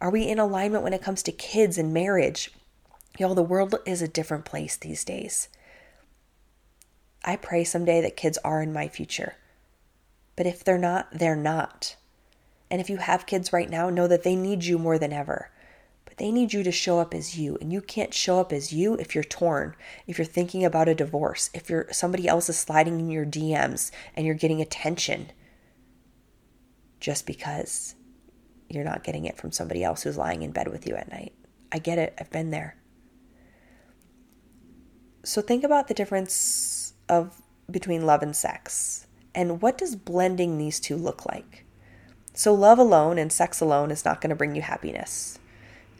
Are 0.00 0.10
we 0.10 0.28
in 0.28 0.38
alignment 0.38 0.84
when 0.84 0.92
it 0.92 1.02
comes 1.02 1.24
to 1.24 1.32
kids 1.32 1.76
and 1.76 1.92
marriage? 1.92 2.52
Y'all, 3.18 3.34
the 3.34 3.42
world 3.42 3.74
is 3.84 4.00
a 4.00 4.06
different 4.06 4.44
place 4.44 4.76
these 4.76 5.04
days. 5.04 5.48
I 7.24 7.34
pray 7.34 7.64
someday 7.64 8.00
that 8.00 8.16
kids 8.16 8.38
are 8.44 8.62
in 8.62 8.72
my 8.72 8.86
future. 8.86 9.34
But 10.36 10.46
if 10.46 10.62
they're 10.62 10.78
not, 10.78 11.08
they're 11.10 11.34
not. 11.34 11.96
And 12.70 12.80
if 12.80 12.88
you 12.88 12.98
have 12.98 13.26
kids 13.26 13.52
right 13.52 13.68
now, 13.68 13.90
know 13.90 14.06
that 14.06 14.22
they 14.22 14.36
need 14.36 14.62
you 14.62 14.78
more 14.78 14.96
than 14.96 15.12
ever. 15.12 15.50
But 16.04 16.18
they 16.18 16.30
need 16.30 16.52
you 16.52 16.62
to 16.62 16.70
show 16.70 17.00
up 17.00 17.12
as 17.12 17.36
you. 17.36 17.58
And 17.60 17.72
you 17.72 17.80
can't 17.80 18.14
show 18.14 18.38
up 18.38 18.52
as 18.52 18.72
you 18.72 18.94
if 18.94 19.16
you're 19.16 19.24
torn, 19.24 19.74
if 20.06 20.16
you're 20.16 20.24
thinking 20.24 20.64
about 20.64 20.86
a 20.86 20.94
divorce, 20.94 21.50
if 21.54 21.68
you're 21.68 21.88
somebody 21.90 22.28
else 22.28 22.48
is 22.48 22.56
sliding 22.56 23.00
in 23.00 23.10
your 23.10 23.26
DMs 23.26 23.90
and 24.14 24.26
you're 24.26 24.36
getting 24.36 24.60
attention 24.60 25.32
just 27.00 27.26
because 27.26 27.94
you're 28.68 28.84
not 28.84 29.02
getting 29.02 29.24
it 29.24 29.36
from 29.36 29.50
somebody 29.50 29.82
else 29.82 30.02
who's 30.02 30.16
lying 30.16 30.42
in 30.42 30.52
bed 30.52 30.68
with 30.68 30.86
you 30.86 30.94
at 30.94 31.10
night. 31.10 31.32
I 31.72 31.78
get 31.78 31.98
it. 31.98 32.14
I've 32.18 32.30
been 32.30 32.50
there. 32.50 32.76
So 35.24 35.42
think 35.42 35.64
about 35.64 35.88
the 35.88 35.94
difference 35.94 36.94
of 37.08 37.42
between 37.70 38.06
love 38.06 38.22
and 38.22 38.34
sex. 38.34 39.06
And 39.34 39.62
what 39.62 39.78
does 39.78 39.96
blending 39.96 40.58
these 40.58 40.80
two 40.80 40.96
look 40.96 41.26
like? 41.26 41.64
So, 42.32 42.54
love 42.54 42.78
alone 42.78 43.18
and 43.18 43.32
sex 43.32 43.60
alone 43.60 43.90
is 43.90 44.04
not 44.04 44.20
going 44.20 44.30
to 44.30 44.36
bring 44.36 44.54
you 44.54 44.62
happiness. 44.62 45.38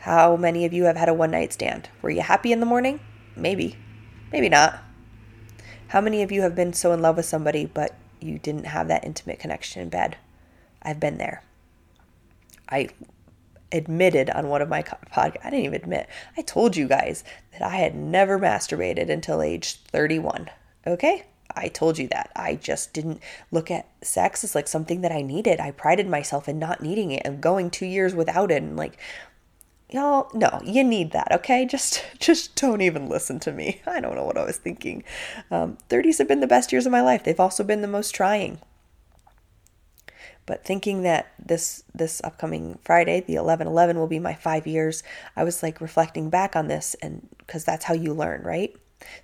How 0.00 0.36
many 0.36 0.64
of 0.64 0.72
you 0.72 0.84
have 0.84 0.96
had 0.96 1.08
a 1.08 1.14
one 1.14 1.32
night 1.32 1.52
stand? 1.52 1.90
Were 2.02 2.10
you 2.10 2.22
happy 2.22 2.52
in 2.52 2.60
the 2.60 2.66
morning? 2.66 3.00
Maybe. 3.36 3.76
Maybe 4.32 4.48
not. 4.48 4.82
How 5.88 6.00
many 6.00 6.22
of 6.22 6.32
you 6.32 6.42
have 6.42 6.54
been 6.54 6.72
so 6.72 6.92
in 6.92 7.02
love 7.02 7.16
with 7.16 7.26
somebody, 7.26 7.66
but 7.66 7.96
you 8.20 8.38
didn't 8.38 8.66
have 8.66 8.88
that 8.88 9.04
intimate 9.04 9.38
connection 9.38 9.82
in 9.82 9.88
bed? 9.88 10.16
I've 10.82 11.00
been 11.00 11.18
there. 11.18 11.42
I 12.68 12.88
admitted 13.72 14.30
on 14.30 14.48
one 14.48 14.62
of 14.62 14.68
my 14.68 14.82
podcasts, 14.82 15.44
I 15.44 15.50
didn't 15.50 15.66
even 15.66 15.82
admit, 15.82 16.08
I 16.36 16.42
told 16.42 16.76
you 16.76 16.88
guys 16.88 17.24
that 17.52 17.62
I 17.62 17.76
had 17.76 17.94
never 17.94 18.38
masturbated 18.38 19.10
until 19.10 19.42
age 19.42 19.76
31. 19.76 20.50
Okay? 20.86 21.26
I 21.54 21.68
told 21.68 21.98
you 21.98 22.08
that. 22.08 22.30
I 22.36 22.54
just 22.54 22.92
didn't 22.92 23.20
look 23.50 23.70
at 23.70 23.88
sex 24.02 24.44
as 24.44 24.54
like 24.54 24.68
something 24.68 25.00
that 25.00 25.12
I 25.12 25.22
needed. 25.22 25.60
I 25.60 25.72
prided 25.72 26.08
myself 26.08 26.48
in 26.48 26.58
not 26.58 26.80
needing 26.80 27.10
it 27.10 27.22
and 27.24 27.40
going 27.40 27.70
two 27.70 27.86
years 27.86 28.14
without 28.14 28.50
it 28.50 28.62
and 28.62 28.76
like 28.76 28.98
y'all 29.92 30.30
no 30.32 30.60
you 30.64 30.84
need 30.84 31.10
that 31.10 31.32
okay 31.32 31.66
just 31.66 32.04
just 32.20 32.54
don't 32.54 32.80
even 32.80 33.08
listen 33.08 33.40
to 33.40 33.50
me 33.50 33.80
i 33.86 34.00
don't 34.00 34.14
know 34.14 34.24
what 34.24 34.38
i 34.38 34.44
was 34.44 34.56
thinking 34.56 35.02
um, 35.50 35.76
30s 35.88 36.18
have 36.18 36.28
been 36.28 36.40
the 36.40 36.46
best 36.46 36.70
years 36.70 36.86
of 36.86 36.92
my 36.92 37.00
life 37.00 37.24
they've 37.24 37.40
also 37.40 37.64
been 37.64 37.82
the 37.82 37.88
most 37.88 38.14
trying 38.14 38.60
but 40.50 40.64
thinking 40.64 41.02
that 41.02 41.32
this 41.38 41.84
this 41.94 42.20
upcoming 42.24 42.76
friday 42.82 43.20
the 43.20 43.36
11-11 43.36 43.94
will 43.94 44.08
be 44.08 44.18
my 44.18 44.34
five 44.34 44.66
years 44.66 45.02
i 45.36 45.44
was 45.44 45.62
like 45.62 45.80
reflecting 45.80 46.28
back 46.28 46.56
on 46.56 46.66
this 46.66 46.96
and 47.00 47.28
because 47.38 47.64
that's 47.64 47.84
how 47.84 47.94
you 47.94 48.12
learn 48.12 48.42
right 48.42 48.74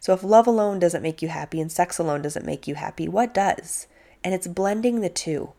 so 0.00 0.12
if 0.12 0.22
love 0.22 0.46
alone 0.46 0.78
doesn't 0.78 1.02
make 1.02 1.22
you 1.22 1.28
happy 1.28 1.60
and 1.60 1.70
sex 1.70 1.98
alone 1.98 2.22
doesn't 2.22 2.46
make 2.46 2.66
you 2.66 2.74
happy, 2.74 3.08
what 3.08 3.34
does? 3.34 3.86
And 4.24 4.34
it's 4.34 4.46
blending 4.46 5.00
the 5.00 5.08
two. 5.08 5.52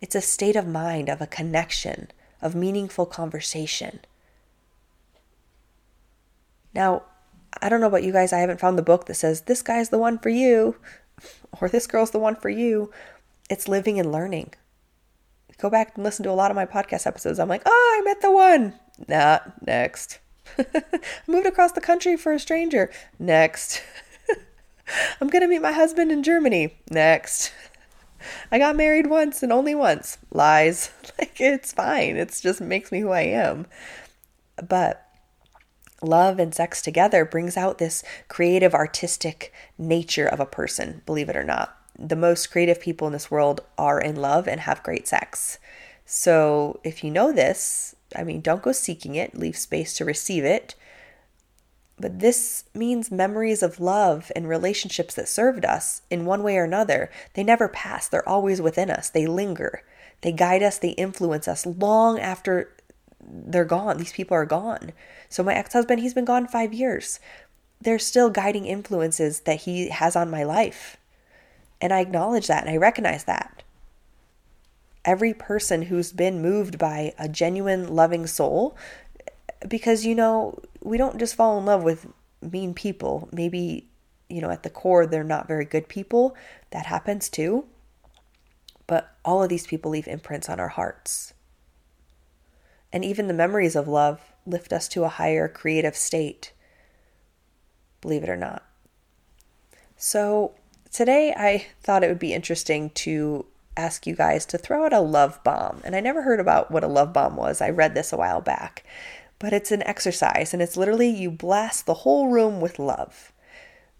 It's 0.00 0.14
a 0.14 0.20
state 0.20 0.56
of 0.56 0.66
mind, 0.66 1.08
of 1.08 1.20
a 1.20 1.26
connection, 1.26 2.08
of 2.40 2.54
meaningful 2.54 3.06
conversation. 3.06 4.00
Now, 6.74 7.02
I 7.60 7.68
don't 7.68 7.80
know 7.80 7.86
about 7.86 8.04
you 8.04 8.12
guys, 8.12 8.32
I 8.32 8.40
haven't 8.40 8.60
found 8.60 8.76
the 8.76 8.82
book 8.82 9.06
that 9.06 9.14
says 9.14 9.42
this 9.42 9.62
guy's 9.62 9.88
the 9.88 9.98
one 9.98 10.18
for 10.18 10.28
you 10.28 10.76
or 11.60 11.68
this 11.68 11.86
girl's 11.86 12.10
the 12.10 12.18
one 12.18 12.36
for 12.36 12.50
you. 12.50 12.90
It's 13.48 13.68
living 13.68 13.98
and 13.98 14.12
learning. 14.12 14.54
Go 15.58 15.70
back 15.70 15.92
and 15.94 16.04
listen 16.04 16.22
to 16.24 16.30
a 16.30 16.32
lot 16.32 16.50
of 16.50 16.54
my 16.54 16.66
podcast 16.66 17.06
episodes. 17.06 17.38
I'm 17.38 17.48
like, 17.48 17.62
oh, 17.64 17.98
I 17.98 18.04
met 18.04 18.20
the 18.20 18.30
one. 18.30 18.74
Nah, 19.08 19.38
next. 19.64 20.18
moved 21.26 21.46
across 21.46 21.72
the 21.72 21.80
country 21.80 22.16
for 22.16 22.32
a 22.32 22.38
stranger. 22.38 22.90
Next. 23.18 23.82
I'm 25.20 25.28
going 25.28 25.42
to 25.42 25.48
meet 25.48 25.62
my 25.62 25.72
husband 25.72 26.12
in 26.12 26.22
Germany. 26.22 26.76
Next. 26.90 27.52
I 28.52 28.58
got 28.58 28.76
married 28.76 29.08
once 29.08 29.42
and 29.42 29.52
only 29.52 29.74
once. 29.74 30.18
Lies. 30.30 30.90
Like, 31.18 31.40
it's 31.40 31.72
fine. 31.72 32.16
It 32.16 32.38
just 32.42 32.60
makes 32.60 32.92
me 32.92 33.00
who 33.00 33.10
I 33.10 33.22
am. 33.22 33.66
But 34.68 35.06
love 36.02 36.38
and 36.38 36.54
sex 36.54 36.82
together 36.82 37.24
brings 37.24 37.56
out 37.56 37.78
this 37.78 38.02
creative, 38.28 38.74
artistic 38.74 39.52
nature 39.78 40.26
of 40.26 40.40
a 40.40 40.46
person, 40.46 41.02
believe 41.06 41.30
it 41.30 41.36
or 41.36 41.44
not. 41.44 41.74
The 41.98 42.16
most 42.16 42.50
creative 42.50 42.80
people 42.80 43.06
in 43.06 43.12
this 43.12 43.30
world 43.30 43.60
are 43.78 44.00
in 44.00 44.16
love 44.16 44.46
and 44.46 44.60
have 44.60 44.82
great 44.82 45.08
sex. 45.08 45.58
So, 46.04 46.80
if 46.84 47.02
you 47.02 47.10
know 47.10 47.32
this, 47.32 47.96
I 48.14 48.22
mean, 48.22 48.40
don't 48.40 48.62
go 48.62 48.72
seeking 48.72 49.16
it, 49.16 49.36
leave 49.36 49.56
space 49.56 49.94
to 49.94 50.04
receive 50.04 50.44
it. 50.44 50.74
But 51.98 52.20
this 52.20 52.64
means 52.74 53.10
memories 53.10 53.62
of 53.62 53.80
love 53.80 54.30
and 54.36 54.48
relationships 54.48 55.14
that 55.14 55.28
served 55.28 55.64
us 55.64 56.02
in 56.10 56.26
one 56.26 56.42
way 56.42 56.58
or 56.58 56.64
another. 56.64 57.10
They 57.34 57.42
never 57.42 57.68
pass, 57.68 58.06
they're 58.06 58.28
always 58.28 58.60
within 58.60 58.90
us, 58.90 59.08
they 59.08 59.26
linger. 59.26 59.82
They 60.20 60.32
guide 60.32 60.62
us, 60.62 60.78
they 60.78 60.90
influence 60.90 61.48
us 61.48 61.66
long 61.66 62.18
after 62.18 62.72
they're 63.20 63.64
gone. 63.64 63.98
These 63.98 64.12
people 64.12 64.36
are 64.36 64.46
gone. 64.46 64.92
So, 65.28 65.42
my 65.42 65.54
ex 65.54 65.72
husband, 65.72 66.00
he's 66.00 66.14
been 66.14 66.24
gone 66.24 66.46
five 66.46 66.72
years. 66.72 67.18
There's 67.80 68.06
still 68.06 68.30
guiding 68.30 68.66
influences 68.66 69.40
that 69.40 69.62
he 69.62 69.88
has 69.88 70.16
on 70.16 70.30
my 70.30 70.44
life. 70.44 70.96
And 71.80 71.92
I 71.92 72.00
acknowledge 72.00 72.46
that 72.46 72.62
and 72.62 72.70
I 72.70 72.76
recognize 72.76 73.24
that. 73.24 73.62
Every 75.04 75.34
person 75.34 75.82
who's 75.82 76.12
been 76.12 76.42
moved 76.42 76.78
by 76.78 77.12
a 77.18 77.28
genuine 77.28 77.94
loving 77.94 78.26
soul 78.26 78.76
because 79.66 80.04
you 80.04 80.14
know 80.14 80.58
we 80.82 80.98
don't 80.98 81.18
just 81.18 81.34
fall 81.34 81.58
in 81.58 81.64
love 81.64 81.82
with 81.82 82.06
mean 82.42 82.74
people. 82.74 83.28
Maybe 83.32 83.88
you 84.28 84.40
know 84.40 84.50
at 84.50 84.62
the 84.62 84.70
core 84.70 85.06
they're 85.06 85.22
not 85.22 85.48
very 85.48 85.64
good 85.64 85.88
people. 85.88 86.34
That 86.70 86.86
happens 86.86 87.28
too. 87.28 87.66
But 88.86 89.14
all 89.24 89.42
of 89.42 89.48
these 89.48 89.66
people 89.66 89.90
leave 89.90 90.08
imprints 90.08 90.48
on 90.48 90.60
our 90.60 90.68
hearts. 90.68 91.34
And 92.92 93.04
even 93.04 93.26
the 93.26 93.34
memories 93.34 93.76
of 93.76 93.88
love 93.88 94.32
lift 94.46 94.72
us 94.72 94.88
to 94.88 95.04
a 95.04 95.08
higher 95.08 95.48
creative 95.48 95.96
state 95.96 96.52
believe 98.06 98.22
it 98.22 98.30
or 98.30 98.36
not. 98.36 98.62
So 99.96 100.54
today 100.92 101.34
i 101.36 101.66
thought 101.82 102.02
it 102.02 102.08
would 102.08 102.18
be 102.18 102.34
interesting 102.34 102.90
to 102.90 103.44
ask 103.76 104.06
you 104.06 104.14
guys 104.14 104.46
to 104.46 104.58
throw 104.58 104.84
out 104.84 104.92
a 104.92 105.00
love 105.00 105.42
bomb. 105.44 105.80
And 105.84 105.94
I 105.94 106.00
never 106.00 106.22
heard 106.22 106.40
about 106.40 106.70
what 106.70 106.84
a 106.84 106.88
love 106.88 107.12
bomb 107.12 107.36
was. 107.36 107.60
I 107.60 107.70
read 107.70 107.94
this 107.94 108.12
a 108.12 108.16
while 108.16 108.40
back. 108.40 108.84
But 109.38 109.52
it's 109.52 109.70
an 109.70 109.82
exercise, 109.82 110.54
and 110.54 110.62
it's 110.62 110.78
literally 110.78 111.10
you 111.10 111.30
blast 111.30 111.84
the 111.84 111.92
whole 111.92 112.28
room 112.28 112.60
with 112.60 112.78
love. 112.78 113.32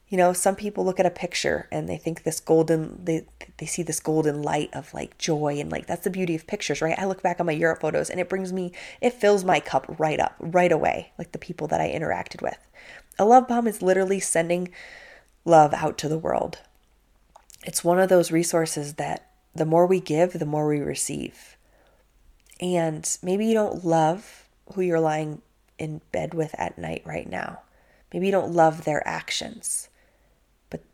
You 0.08 0.16
know, 0.16 0.32
some 0.32 0.56
people 0.56 0.84
look 0.84 0.98
at 0.98 1.04
a 1.04 1.10
picture 1.10 1.68
and 1.70 1.88
they 1.88 1.98
think 1.98 2.22
this 2.22 2.40
golden, 2.40 3.04
they, 3.04 3.26
they 3.58 3.66
see 3.66 3.82
this 3.82 4.00
golden 4.00 4.40
light 4.40 4.70
of 4.72 4.94
like 4.94 5.18
joy 5.18 5.58
and 5.58 5.70
like 5.70 5.88
that's 5.88 6.04
the 6.04 6.10
beauty 6.10 6.36
of 6.36 6.46
pictures, 6.46 6.80
right? 6.80 6.98
I 6.98 7.06
look 7.06 7.22
back 7.22 7.40
on 7.40 7.46
my 7.46 7.52
Europe 7.52 7.80
photos 7.80 8.08
and 8.08 8.20
it 8.20 8.28
brings 8.28 8.52
me, 8.52 8.72
it 9.00 9.14
fills 9.14 9.44
my 9.44 9.58
cup 9.58 9.84
right 9.98 10.20
up, 10.20 10.36
right 10.38 10.70
away, 10.70 11.12
like 11.18 11.32
the 11.32 11.38
people 11.38 11.66
that 11.68 11.80
I 11.80 11.90
interacted 11.90 12.40
with. 12.40 12.58
A 13.18 13.24
love 13.24 13.48
bomb 13.48 13.66
is 13.66 13.82
literally 13.82 14.20
sending 14.20 14.68
love 15.44 15.74
out 15.74 15.98
to 15.98 16.08
the 16.08 16.18
world. 16.18 16.60
It's 17.66 17.82
one 17.82 17.98
of 17.98 18.08
those 18.08 18.30
resources 18.30 18.94
that 18.94 19.28
the 19.52 19.66
more 19.66 19.86
we 19.86 19.98
give, 19.98 20.34
the 20.34 20.46
more 20.46 20.68
we 20.68 20.78
receive. 20.78 21.56
And 22.60 23.18
maybe 23.24 23.44
you 23.44 23.54
don't 23.54 23.84
love 23.84 24.48
who 24.72 24.82
you're 24.82 25.00
lying 25.00 25.42
in 25.76 26.00
bed 26.12 26.32
with 26.32 26.54
at 26.58 26.78
night 26.78 27.02
right 27.04 27.28
now. 27.28 27.62
Maybe 28.12 28.26
you 28.26 28.32
don't 28.32 28.52
love 28.52 28.84
their 28.84 29.06
actions. 29.06 29.88
But 30.70 30.84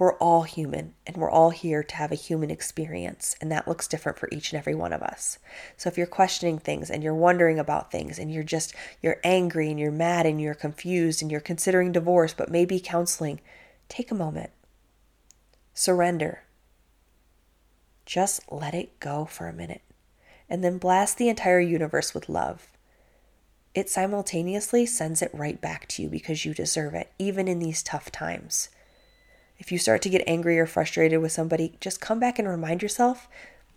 we're 0.00 0.14
all 0.14 0.42
human 0.42 0.94
and 1.06 1.16
we're 1.16 1.30
all 1.30 1.50
here 1.50 1.84
to 1.84 1.94
have 1.94 2.10
a 2.10 2.16
human 2.16 2.50
experience 2.50 3.36
and 3.40 3.52
that 3.52 3.68
looks 3.68 3.86
different 3.86 4.18
for 4.18 4.28
each 4.32 4.52
and 4.52 4.58
every 4.58 4.74
one 4.74 4.92
of 4.92 5.02
us 5.02 5.38
so 5.76 5.88
if 5.88 5.96
you're 5.96 6.06
questioning 6.06 6.58
things 6.58 6.90
and 6.90 7.02
you're 7.02 7.14
wondering 7.14 7.58
about 7.58 7.90
things 7.90 8.18
and 8.18 8.30
you're 8.32 8.42
just 8.42 8.74
you're 9.00 9.20
angry 9.24 9.70
and 9.70 9.80
you're 9.80 9.90
mad 9.90 10.26
and 10.26 10.40
you're 10.40 10.54
confused 10.54 11.22
and 11.22 11.30
you're 11.30 11.40
considering 11.40 11.92
divorce 11.92 12.34
but 12.34 12.50
maybe 12.50 12.78
counseling 12.78 13.40
take 13.88 14.10
a 14.10 14.14
moment 14.14 14.50
surrender 15.76 16.42
just 18.04 18.40
let 18.50 18.74
it 18.74 18.98
go 18.98 19.24
for 19.24 19.46
a 19.46 19.52
minute 19.52 19.82
and 20.48 20.64
then 20.64 20.78
blast 20.78 21.18
the 21.18 21.28
entire 21.28 21.60
universe 21.60 22.14
with 22.14 22.28
love 22.28 22.68
it 23.74 23.88
simultaneously 23.88 24.84
sends 24.84 25.22
it 25.22 25.30
right 25.32 25.60
back 25.60 25.86
to 25.86 26.02
you 26.02 26.08
because 26.08 26.44
you 26.44 26.52
deserve 26.52 26.94
it 26.94 27.12
even 27.18 27.46
in 27.46 27.60
these 27.60 27.82
tough 27.82 28.10
times 28.10 28.70
if 29.58 29.72
you 29.72 29.78
start 29.78 30.02
to 30.02 30.08
get 30.08 30.24
angry 30.26 30.58
or 30.58 30.66
frustrated 30.66 31.20
with 31.20 31.32
somebody, 31.32 31.74
just 31.80 32.00
come 32.00 32.20
back 32.20 32.38
and 32.38 32.48
remind 32.48 32.82
yourself, 32.82 33.28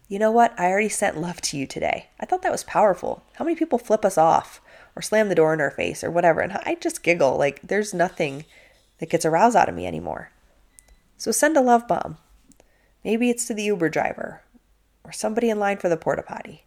you 0.08 0.20
know 0.20 0.32
what? 0.32 0.60
I 0.60 0.70
already 0.70 0.90
sent 0.90 1.22
love 1.22 1.40
to 1.42 1.58
you 1.58 1.68
today. 1.68 2.08
I 2.20 2.26
thought 2.26 2.42
that 2.42 2.52
was 2.52 2.64
powerful. 2.64 3.24
How 3.36 3.46
many 3.46 3.56
people 3.56 3.80
flip 3.80 4.04
us 4.04 4.18
off 4.18 4.60
or 4.96 5.02
slam 5.02 5.30
the 5.30 5.36
door 5.36 5.54
in 5.54 5.62
our 5.62 5.72
face 5.72 6.04
or 6.04 6.12
whatever? 6.12 6.42
And 6.42 6.54
I 6.54 6.76
just 6.76 7.04
giggle 7.04 7.38
like 7.38 7.62
there's 7.62 7.94
nothing 7.94 8.46
that 8.98 9.10
gets 9.10 9.26
aroused 9.26 9.56
out 9.56 9.70
of 9.70 9.76
me 9.76 9.86
anymore. 9.86 10.32
So 11.20 11.34
send 11.34 11.58
a 11.58 11.62
love 11.62 11.86
bomb. 11.86 12.18
Maybe 13.04 13.30
it's 13.30 13.46
to 13.48 13.54
the 13.54 13.64
Uber 13.64 13.90
driver 13.90 14.42
or 15.04 15.12
somebody 15.12 15.50
in 15.50 15.60
line 15.60 15.76
for 15.78 15.90
the 15.90 15.98
porta 15.98 16.24
potty. 16.24 16.64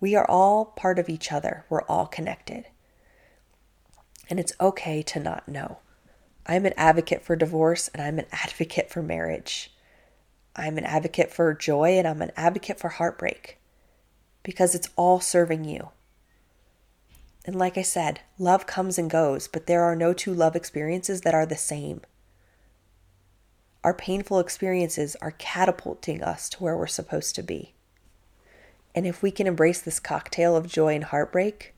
We 0.00 0.16
are 0.16 0.28
all 0.28 0.64
part 0.64 0.98
of 0.98 1.08
each 1.08 1.30
other. 1.30 1.64
We're 1.70 1.82
all 1.82 2.06
connected. 2.06 2.66
And 4.28 4.40
it's 4.40 4.52
okay 4.60 5.00
to 5.04 5.20
not 5.20 5.46
know. 5.46 5.78
I'm 6.44 6.66
an 6.66 6.74
advocate 6.76 7.22
for 7.22 7.36
divorce 7.36 7.86
and 7.94 8.02
I'm 8.02 8.18
an 8.18 8.26
advocate 8.32 8.90
for 8.90 9.00
marriage. 9.00 9.72
I'm 10.56 10.76
an 10.76 10.84
advocate 10.84 11.32
for 11.32 11.54
joy 11.54 11.98
and 11.98 12.08
I'm 12.08 12.22
an 12.22 12.32
advocate 12.36 12.80
for 12.80 12.88
heartbreak 12.88 13.58
because 14.42 14.74
it's 14.74 14.90
all 14.96 15.20
serving 15.20 15.64
you. 15.64 15.90
And 17.44 17.54
like 17.54 17.78
I 17.78 17.82
said, 17.82 18.22
love 18.40 18.66
comes 18.66 18.98
and 18.98 19.08
goes, 19.08 19.46
but 19.46 19.68
there 19.68 19.84
are 19.84 19.94
no 19.94 20.12
two 20.12 20.34
love 20.34 20.56
experiences 20.56 21.20
that 21.20 21.34
are 21.34 21.46
the 21.46 21.56
same. 21.56 22.00
Our 23.86 23.94
painful 23.94 24.40
experiences 24.40 25.14
are 25.22 25.30
catapulting 25.30 26.20
us 26.20 26.48
to 26.48 26.58
where 26.58 26.76
we're 26.76 26.88
supposed 26.88 27.36
to 27.36 27.42
be. 27.44 27.72
And 28.96 29.06
if 29.06 29.22
we 29.22 29.30
can 29.30 29.46
embrace 29.46 29.80
this 29.80 30.00
cocktail 30.00 30.56
of 30.56 30.66
joy 30.66 30.96
and 30.96 31.04
heartbreak, 31.04 31.72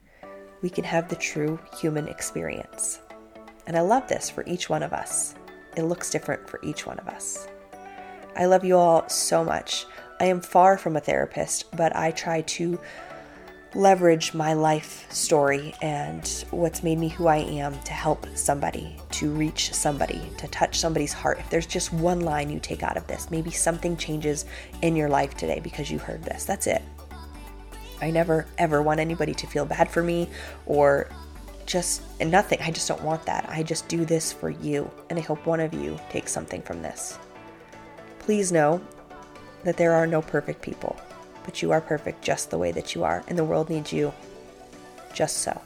we 0.63 0.71
can 0.71 0.85
have 0.85 1.11
the 1.11 1.17
true 1.17 1.61
human 1.79 2.09
experience. 2.09 3.01
And 3.67 3.77
I 3.77 3.83
love 3.83 4.09
this 4.09 4.31
for 4.31 4.43
each 4.47 4.71
one 4.71 4.83
of 4.83 4.95
us. 4.95 5.35
It 5.77 5.83
looks 5.83 6.09
different 6.09 6.49
for 6.49 6.61
each 6.63 6.87
one 6.87 6.99
of 6.99 7.09
us. 7.09 7.47
I 8.35 8.47
love 8.47 8.65
you 8.65 8.79
all 8.79 9.07
so 9.11 9.45
much. 9.45 9.85
I 10.19 10.25
am 10.25 10.41
far 10.41 10.79
from 10.79 10.97
a 10.97 11.01
therapist, 11.01 11.71
but 11.77 11.95
I 11.95 12.13
try 12.13 12.41
to 12.41 12.81
leverage 13.75 14.33
my 14.33 14.55
life 14.55 15.11
story 15.13 15.75
and 15.83 16.45
what's 16.51 16.83
made 16.83 16.99
me 16.99 17.09
who 17.09 17.27
I 17.27 17.37
am 17.37 17.79
to 17.83 17.93
help 17.93 18.27
somebody, 18.35 18.97
to 19.13 19.31
reach 19.31 19.75
somebody, 19.75 20.31
to 20.39 20.49
touch 20.49 20.79
somebody's 20.79 21.13
heart. 21.13 21.39
If 21.39 21.51
there's 21.51 21.67
just 21.67 21.93
one 21.93 22.21
line 22.21 22.51
you 22.51 22.61
take 22.61 22.83
out 22.83 22.97
of 22.97 23.07
this, 23.07 23.31
maybe 23.31 23.51
something 23.51 23.97
changes 23.97 24.47
in 24.83 24.97
your 24.97 25.09
life 25.09 25.37
today 25.37 25.61
because 25.61 25.91
you 25.91 25.99
heard 25.99 26.25
this. 26.25 26.45
That's 26.45 26.67
it. 26.67 26.83
I 28.01 28.11
never 28.11 28.47
ever 28.57 28.81
want 28.83 29.01
anybody 29.01 29.35
to 29.35 29.47
feel 29.47 29.67
bad 29.67 29.91
for 29.91 30.03
me 30.03 30.29
or 30.67 31.09
just 31.67 32.03
nothing. 32.21 32.59
I 32.63 32.71
just 32.71 32.89
don't 32.89 33.03
want 33.03 33.27
that. 33.27 33.47
I 33.51 33.63
just 33.63 33.87
do 33.89 34.05
this 34.05 34.33
for 34.33 34.49
you, 34.49 34.91
and 35.11 35.19
I 35.19 35.23
hope 35.23 35.45
one 35.45 35.61
of 35.61 35.75
you 35.75 36.01
takes 36.09 36.33
something 36.33 36.63
from 36.63 36.81
this. 36.81 37.19
Please 38.21 38.51
know 38.51 38.81
that 39.65 39.77
there 39.77 39.93
are 39.93 40.07
no 40.07 40.23
perfect 40.23 40.63
people, 40.63 40.99
but 41.49 41.63
you 41.63 41.73
are 41.73 41.81
perfect 41.81 42.23
just 42.23 42.51
the 42.51 42.59
way 42.59 42.71
that 42.73 42.95
you 42.95 43.05
are, 43.05 43.25
and 43.27 43.39
the 43.39 43.45
world 43.45 43.71
needs 43.71 43.91
you 43.91 44.13
just 45.15 45.39
so. 45.39 45.59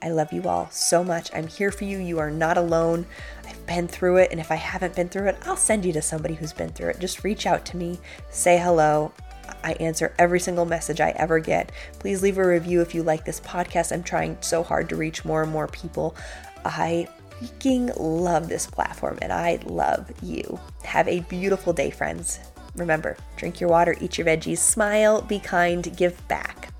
I 0.00 0.10
love 0.10 0.32
you 0.32 0.44
all 0.44 0.68
so 0.70 1.02
much. 1.02 1.34
I'm 1.34 1.48
here 1.48 1.72
for 1.72 1.82
you. 1.82 1.98
You 1.98 2.20
are 2.20 2.30
not 2.30 2.56
alone. 2.56 3.04
I've 3.44 3.66
been 3.66 3.88
through 3.88 4.18
it, 4.18 4.30
and 4.30 4.38
if 4.38 4.52
I 4.52 4.54
haven't 4.54 4.94
been 4.94 5.08
through 5.08 5.30
it, 5.30 5.38
I'll 5.46 5.56
send 5.56 5.84
you 5.84 5.92
to 5.94 6.00
somebody 6.00 6.34
who's 6.34 6.52
been 6.52 6.68
through 6.68 6.90
it. 6.90 7.00
Just 7.00 7.24
reach 7.24 7.44
out 7.44 7.66
to 7.66 7.76
me, 7.76 7.98
say 8.30 8.56
hello. 8.56 9.10
I 9.64 9.72
answer 9.80 10.14
every 10.16 10.38
single 10.38 10.64
message 10.64 11.00
I 11.00 11.10
ever 11.16 11.40
get. 11.40 11.72
Please 11.98 12.22
leave 12.22 12.38
a 12.38 12.46
review 12.46 12.80
if 12.80 12.94
you 12.94 13.02
like 13.02 13.24
this 13.24 13.40
podcast. 13.40 13.90
I'm 13.90 14.04
trying 14.04 14.38
so 14.42 14.62
hard 14.62 14.88
to 14.90 14.96
reach 14.96 15.24
more 15.24 15.42
and 15.42 15.50
more 15.50 15.66
people. 15.66 16.14
I 16.64 17.08
freaking 17.40 17.92
love 17.98 18.48
this 18.48 18.68
platform 18.68 19.18
and 19.20 19.32
I 19.32 19.58
love 19.64 20.08
you. 20.22 20.60
Have 20.84 21.08
a 21.08 21.18
beautiful 21.22 21.72
day, 21.72 21.90
friends. 21.90 22.38
Remember, 22.76 23.16
drink 23.36 23.60
your 23.60 23.70
water, 23.70 23.96
eat 24.00 24.18
your 24.18 24.26
veggies, 24.26 24.58
smile, 24.58 25.22
be 25.22 25.38
kind, 25.38 25.96
give 25.96 26.26
back. 26.28 26.73